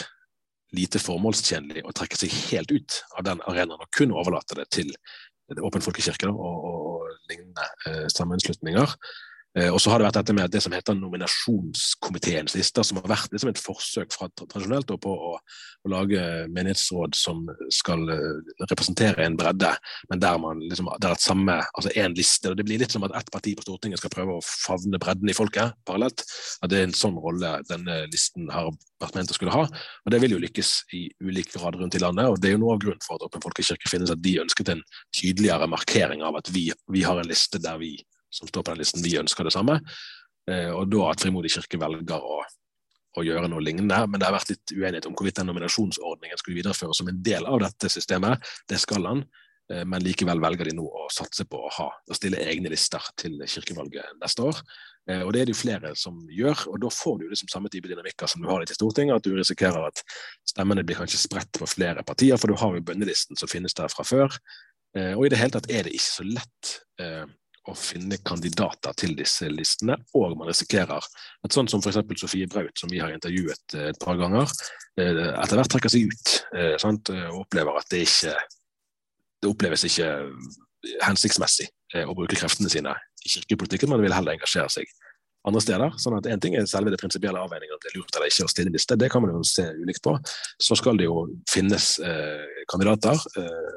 lite 0.76 1.00
formålstjenlig 1.02 1.82
å 1.84 1.92
trekke 1.96 2.18
seg 2.18 2.32
helt 2.50 2.72
ut 2.72 3.00
av 3.18 3.26
den 3.26 3.42
arenaen 3.50 3.82
og 3.82 3.90
kun 3.96 4.14
overlate 4.14 4.58
det 4.60 4.70
til 4.78 4.94
Åpen 5.50 5.82
folkekirke 5.82 6.28
og, 6.30 6.38
og, 6.38 6.66
og 6.70 7.30
lignende 7.30 7.64
eh, 7.90 8.04
sammenslutninger. 8.14 8.92
Eh, 9.58 9.66
og 9.66 9.80
så 9.82 9.90
har 9.90 9.98
det 9.98 10.06
vært 10.06 10.18
dette 10.20 10.34
med 10.36 10.52
det 10.54 10.60
som 10.62 10.74
heter 10.74 10.94
nominasjonskomiteens 10.94 12.54
lister, 12.54 12.86
som 12.86 13.00
har 13.00 13.10
vært 13.10 13.32
liksom 13.34 13.50
et 13.50 13.58
forsøk 13.58 14.12
fra 14.14 14.28
tradisjonelt 14.38 14.92
på 15.02 15.10
å, 15.10 15.32
å 15.34 15.90
lage 15.90 16.22
menighetsråd 16.54 17.16
som 17.18 17.42
skal 17.74 18.04
eh, 18.14 18.52
representere 18.70 19.26
en 19.26 19.38
bredde, 19.38 19.72
men 20.12 20.22
der 20.22 20.38
man 20.42 20.62
liksom 20.62 20.92
der 21.02 21.10
er 21.10 21.18
et 21.18 21.24
samme, 21.24 21.56
altså 21.74 21.90
én 21.98 22.14
liste. 22.14 22.52
og 22.52 22.60
Det 22.60 22.66
blir 22.68 22.78
litt 22.82 22.94
som 22.94 23.06
at 23.08 23.16
ett 23.18 23.32
parti 23.34 23.56
på 23.58 23.66
Stortinget 23.66 24.02
skal 24.02 24.12
prøve 24.14 24.36
å 24.38 24.44
favne 24.44 25.00
bredden 25.02 25.32
i 25.32 25.36
folket 25.36 25.74
parallelt. 25.88 26.22
At 26.62 26.70
det 26.70 26.78
er 26.78 26.86
en 26.88 26.96
sånn 26.96 27.18
rolle 27.18 27.56
denne 27.66 28.04
listen 28.12 28.46
har 28.54 28.70
vært 29.02 29.18
ment 29.18 29.34
å 29.34 29.38
skulle 29.38 29.54
ha. 29.54 29.64
Og 29.66 30.14
det 30.14 30.22
vil 30.22 30.36
jo 30.36 30.42
lykkes 30.44 30.72
i 30.94 31.08
ulik 31.26 31.50
grad 31.56 31.78
rundt 31.80 31.98
i 31.98 32.02
landet. 32.02 32.30
og 32.30 32.38
Det 32.38 32.50
er 32.52 32.54
jo 32.54 32.62
noe 32.62 32.76
av 32.76 32.84
grunnen 32.84 33.02
for 33.02 33.18
at 33.18 33.26
Åpen 33.26 33.42
folkekirke 33.42 33.90
finnes, 33.90 34.12
at 34.14 34.22
de 34.22 34.38
ønsket 34.44 34.70
en 34.76 34.84
tydeligere 35.16 35.66
markering 35.70 36.22
av 36.26 36.38
at 36.38 36.52
vi, 36.54 36.68
vi 36.92 37.04
har 37.06 37.18
en 37.18 37.30
liste 37.30 37.58
der 37.62 37.80
vi 37.82 37.96
som 38.30 38.48
står 38.48 38.64
på 38.64 38.72
den 38.72 38.82
listen, 38.82 39.04
vi 39.04 39.18
ønsker 39.20 39.46
det 39.46 39.54
samme. 39.54 39.80
Eh, 40.50 40.70
og 40.72 40.88
da 40.90 41.10
at 41.10 41.22
Frimodig 41.22 41.52
kirke 41.54 41.80
velger 41.80 42.24
å, 42.24 42.40
å, 43.16 43.24
gjøre 43.26 43.50
noe 43.50 43.64
lignende. 43.64 43.98
Men 44.08 44.20
det 44.20 44.28
har 44.28 44.36
vært 44.36 44.54
litt 44.54 44.74
uenighet 44.74 45.08
om 45.10 45.16
hvorvidt 45.16 45.40
den 45.40 45.50
nominasjonsordningen 45.50 46.40
skulle 46.40 46.60
videreføres 46.60 47.02
som 47.02 47.10
en 47.10 47.22
del 47.24 47.48
av 47.48 47.60
dette 47.64 47.90
systemet. 47.92 48.52
Det 48.70 48.80
skal 48.82 49.08
han. 49.08 49.24
Eh, 49.72 49.84
men 49.86 50.04
likevel 50.06 50.42
velger 50.42 50.70
de 50.70 50.76
nå 50.78 50.86
å 50.86 51.08
satse 51.12 51.46
på 51.48 51.60
å, 51.66 51.74
ha, 51.78 51.90
å 51.90 52.16
stille 52.16 52.40
egne 52.46 52.72
lister 52.72 53.04
til 53.20 53.38
kirkevalget 53.44 54.16
neste 54.22 54.46
år. 54.48 54.62
Eh, 55.10 55.22
og 55.22 55.34
Det 55.34 55.42
er 55.42 55.50
det 55.50 55.56
jo 55.56 55.62
flere 55.62 55.92
som 55.98 56.18
gjør, 56.30 56.66
og 56.72 56.80
da 56.86 56.92
får 56.94 57.20
du 57.20 57.28
liksom 57.30 57.52
samme 57.52 57.70
type 57.72 57.90
dynamikker 57.90 58.30
som 58.30 58.42
du 58.42 58.50
har 58.50 58.62
litt 58.62 58.72
i 58.72 58.78
Stortinget. 58.78 59.20
At 59.20 59.28
du 59.28 59.36
risikerer 59.36 59.90
at 59.90 60.02
stemmene 60.48 60.86
blir 60.86 60.98
kanskje 61.02 61.22
spredt 61.22 61.60
på 61.60 61.68
flere 61.70 62.06
partier, 62.06 62.40
for 62.40 62.50
du 62.50 62.58
har 62.58 62.74
jo 62.76 62.86
bønnelisten 62.90 63.38
som 63.38 63.50
finnes 63.50 63.76
der 63.76 63.92
fra 63.92 64.06
før. 64.06 64.40
Og 64.90 65.20
i 65.22 65.28
det 65.30 65.38
hele 65.38 65.54
tatt 65.54 65.68
er 65.70 65.84
det 65.86 65.92
ikke 65.94 66.02
så 66.02 66.24
lett 66.26 66.70
å 67.70 67.78
finne 67.78 68.20
kandidater 68.26 68.94
til 68.98 69.16
disse 69.18 69.48
listene, 69.50 69.96
og 70.18 70.36
man 70.38 70.50
risikerer 70.50 71.00
at 71.00 71.56
sånn 71.56 71.70
som 71.70 71.82
f.eks. 71.82 72.02
Sofie 72.20 72.48
Braut, 72.50 72.74
som 72.78 72.90
vi 72.92 73.00
har 73.02 73.14
intervjuet 73.14 73.78
et 73.88 74.00
par 74.02 74.18
ganger, 74.20 74.50
etter 75.00 75.56
hvert 75.56 75.72
trekker 75.72 75.92
seg 75.92 76.10
ut 76.10 76.32
sant? 76.82 77.08
og 77.14 77.44
opplever 77.46 77.78
at 77.80 77.88
det 77.92 78.02
ikke 78.04 78.34
det 79.40 79.48
oppleves 79.48 79.84
ikke 79.88 80.08
hensiktsmessig 81.04 81.68
eh, 81.94 82.08
å 82.08 82.16
bruke 82.16 82.38
kreftene 82.38 82.70
sine 82.72 82.94
i 83.24 83.32
kirkepolitikken, 83.34 83.90
men 83.92 84.02
vil 84.04 84.14
heller 84.14 84.36
engasjere 84.36 84.72
seg 84.72 84.92
andre 85.48 85.62
steder. 85.64 85.96
sånn 86.00 86.18
at 86.18 86.28
Én 86.28 86.40
ting 86.40 86.56
er 86.56 86.66
selve 86.68 86.92
det 86.92 87.00
prinsipielle 87.00 87.40
avveiningen 87.40 87.76
om 87.76 87.80
det 87.80 87.92
er 87.92 87.98
lurt 87.98 88.16
eller 88.16 88.32
ikke 88.32 88.48
å 88.48 88.52
stille 88.52 88.72
liste, 88.72 88.98
det 89.00 89.08
kan 89.12 89.24
man 89.24 89.32
jo 89.32 89.44
se 89.46 89.64
ulikt 89.80 90.04
på. 90.04 90.16
Så 90.60 90.76
skal 90.76 91.00
det 91.00 91.08
jo 91.08 91.24
finnes 91.48 91.94
eh, 92.04 92.64
kandidater, 92.72 93.16
eh, 93.40 93.70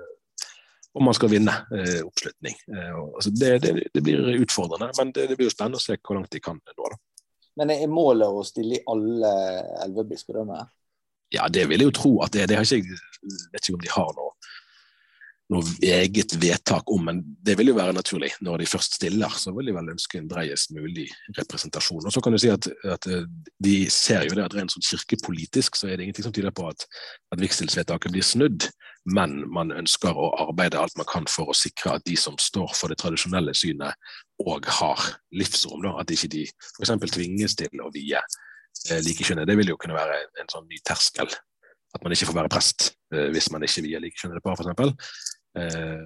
og 0.93 1.01
man 1.01 1.15
skal 1.17 1.32
vinne 1.32 1.53
eh, 1.73 2.01
oppslutning. 2.06 2.58
Eh, 2.69 2.99
altså 2.99 3.34
det, 3.34 3.51
det, 3.63 3.73
det, 3.93 4.03
blir 4.06 4.43
utfordrende, 4.43 4.91
men 4.97 5.13
det, 5.15 5.27
det, 5.32 5.38
blir 5.39 5.49
jo 5.49 5.56
spennende 5.56 5.82
å 5.82 5.84
se 5.84 5.97
hvor 5.97 6.19
langt 6.19 6.34
de 6.34 6.41
kan 6.43 6.60
nå. 6.60 6.91
da. 6.93 6.99
Men 7.62 7.73
er 7.73 7.89
målet 7.89 8.29
å 8.29 8.45
stille 8.45 8.79
i 8.79 8.86
alle 8.89 9.34
elleve 9.84 10.08
bispedømmer? 10.13 10.69
Ja, 11.34 11.47
det 11.49 11.65
vil 11.69 11.82
jeg 11.82 11.89
jo 11.89 11.97
tro 11.97 12.13
at 12.25 12.34
det 12.34 12.43
er. 12.43 12.51
Det 12.51 12.60
har 12.60 12.65
ikke, 12.65 12.97
jeg 13.23 13.49
vet 13.53 13.65
ikke 13.65 13.77
om 13.77 13.84
de 13.84 13.93
har 13.93 14.13
noe 14.17 14.32
noe 15.51 15.63
eget 15.84 16.36
vedtak 16.39 16.91
om, 16.91 17.03
men 17.10 17.19
det 17.43 17.58
vil 17.60 17.71
jo 17.71 17.75
være 17.77 17.95
naturlig. 17.95 18.32
Når 18.45 18.62
de 18.62 18.69
først 18.69 18.95
stiller, 18.97 19.34
så 19.38 19.51
vil 19.56 19.69
de 19.69 19.75
vel 19.75 19.91
ønske 19.93 20.19
en 20.19 20.29
dreiest 20.32 20.71
mulig 20.75 21.10
representasjon. 21.38 22.06
Og 22.08 22.15
så 22.15 22.23
kan 22.23 22.34
du 22.34 22.39
si 22.41 22.51
at, 22.53 22.69
at 22.88 23.08
eh, 23.12 23.27
De 23.63 23.75
ser 23.91 24.27
jo 24.29 24.38
det 24.38 24.45
at 24.45 24.56
rent 24.56 24.73
sånn 24.73 24.86
kirkepolitisk 24.88 25.77
så 25.79 25.89
er 25.89 25.97
det 25.97 26.08
ingenting 26.08 26.27
som 26.27 26.36
tyder 26.36 26.56
på 26.56 26.67
at, 26.71 26.88
at 27.36 27.43
vigselsvedtaket 27.43 28.15
blir 28.15 28.25
snudd, 28.25 28.69
men 29.12 29.41
man 29.51 29.73
ønsker 29.75 30.15
å 30.15 30.32
arbeide 30.45 30.79
alt 30.79 30.95
man 30.99 31.10
kan 31.10 31.27
for 31.27 31.51
å 31.51 31.58
sikre 31.58 31.97
at 31.97 32.06
de 32.08 32.15
som 32.19 32.39
står 32.39 32.71
for 32.79 32.91
det 32.91 33.01
tradisjonelle 33.03 33.56
synet, 33.58 33.99
òg 34.43 34.67
har 34.79 35.10
livsrom. 35.36 35.84
Da. 35.84 35.97
At 35.99 36.12
ikke 36.13 36.32
de 36.32 36.47
f.eks. 36.47 36.95
tvinges 37.12 37.58
til 37.60 37.84
å 37.84 37.91
vie 37.93 38.19
eh, 38.19 39.01
likekjønnet. 39.03 39.49
Det 39.49 39.60
vil 39.60 39.75
jo 39.75 39.79
kunne 39.82 39.99
være 39.99 40.23
en 40.39 40.56
sånn 40.56 40.69
ny 40.71 40.79
terskel 40.88 41.27
at 41.93 42.03
man 42.03 42.15
ikke 42.15 42.29
får 42.29 42.39
være 42.41 42.51
prest 42.51 42.91
eh, 43.13 43.29
hvis 43.34 43.49
man 43.53 43.65
ikke 43.65 43.86
vier 43.86 44.01
likekjønnede 44.03 44.43
par, 44.43 44.58
f.eks. 44.58 45.19
Eh, 45.53 46.06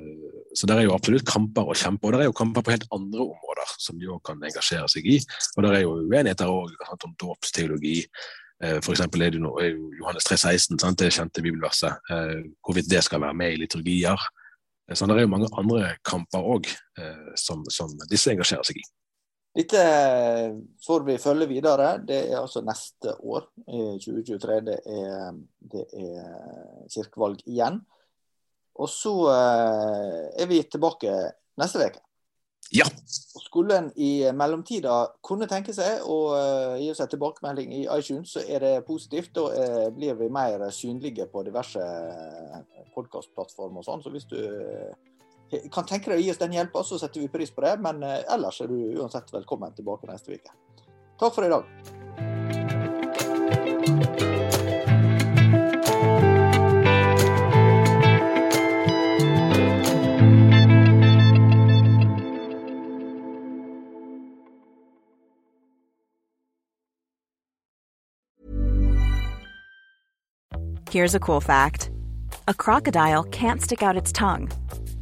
så 0.55 0.67
der 0.67 0.81
er 0.81 0.87
jo 0.87 0.95
absolutt 0.95 1.27
kamper 1.27 1.69
å 1.69 1.75
kjempe, 1.77 2.07
og 2.07 2.15
der 2.15 2.25
er 2.25 2.29
jo 2.29 2.35
kamper 2.35 2.65
på 2.65 2.73
helt 2.73 2.87
andre 2.95 3.23
områder 3.23 3.75
som 3.79 3.99
de 3.99 4.09
òg 4.11 4.19
kan 4.27 4.43
engasjere 4.43 4.89
seg 4.91 5.07
i. 5.07 5.21
Og 5.55 5.63
der 5.63 5.77
er 5.77 5.85
jo 5.85 5.95
uenigheter 6.03 6.51
òg 6.51 6.75
om 6.97 7.15
dåpsteologi. 7.23 8.01
Eh, 8.63 8.79
F.eks. 8.81 9.05
er 9.05 9.31
det 9.31 9.39
jo 9.39 9.53
Johannes 10.01 10.27
3,16, 10.27 10.81
det 10.99 11.13
kjente 11.15 11.45
bibelverset, 11.45 12.03
eh, 12.11 12.43
hvorvidt 12.65 12.91
det 12.91 13.03
skal 13.05 13.23
være 13.23 13.37
med 13.37 13.55
i 13.55 13.63
liturgier. 13.63 14.27
Så 14.95 15.03
det 15.03 15.17
er 15.17 15.25
jo 15.25 15.33
mange 15.33 15.49
andre 15.59 15.97
kamper 16.07 16.45
òg 16.47 16.69
som, 17.35 17.65
som 17.67 17.91
disse 18.07 18.31
engasjerer 18.31 18.63
seg 18.63 18.77
i. 18.79 18.85
Dette 19.57 19.83
får 20.85 21.05
vi 21.07 21.17
følge 21.17 21.47
videre. 21.49 21.95
Det 22.05 22.17
er 22.29 22.37
altså 22.37 22.61
neste 22.61 23.15
år, 23.25 23.47
2023. 23.65 24.57
Det 24.67 24.75
er, 24.85 25.39
det 25.73 25.85
er 25.97 26.27
kirkevalg 26.93 27.41
igjen. 27.49 27.79
Og 28.77 28.89
så 28.93 29.13
eh, 29.33 30.43
er 30.43 30.51
vi 30.51 30.61
tilbake 30.61 31.15
neste 31.57 31.87
uke. 31.87 32.03
Ja. 32.75 32.85
Skulle 33.47 33.79
en 33.79 33.89
i 33.95 34.27
mellomtida 34.35 34.99
kunne 35.25 35.47
tenke 35.49 35.73
seg 35.73 36.03
å 36.05 36.17
gi 36.77 36.91
oss 36.91 37.01
en 37.01 37.09
tilbakemelding 37.09 37.71
i 37.79 37.85
iTunes, 37.95 38.35
så 38.35 38.43
er 38.43 38.61
det 38.61 38.85
positivt. 38.85 39.31
Da 39.39 39.89
blir 39.95 40.19
vi 40.19 40.27
mer 40.29 40.67
synlige 40.75 41.29
på 41.31 41.45
diverse 41.47 41.81
podkastplattformer 42.93 43.81
og 43.81 43.87
sånn. 43.87 44.03
Så 44.03 44.11
hvis 44.13 44.27
du 44.29 44.37
kan 45.71 45.85
tenke 45.87 46.11
deg 46.11 46.19
å 46.19 46.23
gi 46.23 46.31
oss 46.33 46.41
den 46.41 46.55
hjelpa, 46.55 46.83
så 46.83 46.99
setter 46.99 47.23
vi 47.23 47.31
pris 47.31 47.51
på 47.53 47.63
det. 47.65 47.77
Men 47.83 48.03
ellers 48.03 48.61
er 48.61 48.71
du 48.71 48.77
uansett 48.99 49.33
velkommen 49.33 49.75
tilbake 49.77 50.09
neste 50.09 50.35
uke. 50.35 50.55
Takk 51.17 51.33
for 51.33 51.47
i 51.47 51.49
dag. 51.49 51.65
Here's 70.89 71.13
a 71.13 71.19
cool 71.19 71.41
fact 71.41 71.91
a 72.47 72.53
crocodile 72.53 73.23
can't 73.25 73.61
stick 73.61 73.83
out 73.83 73.97
its 73.97 74.11
tongue. 74.11 74.49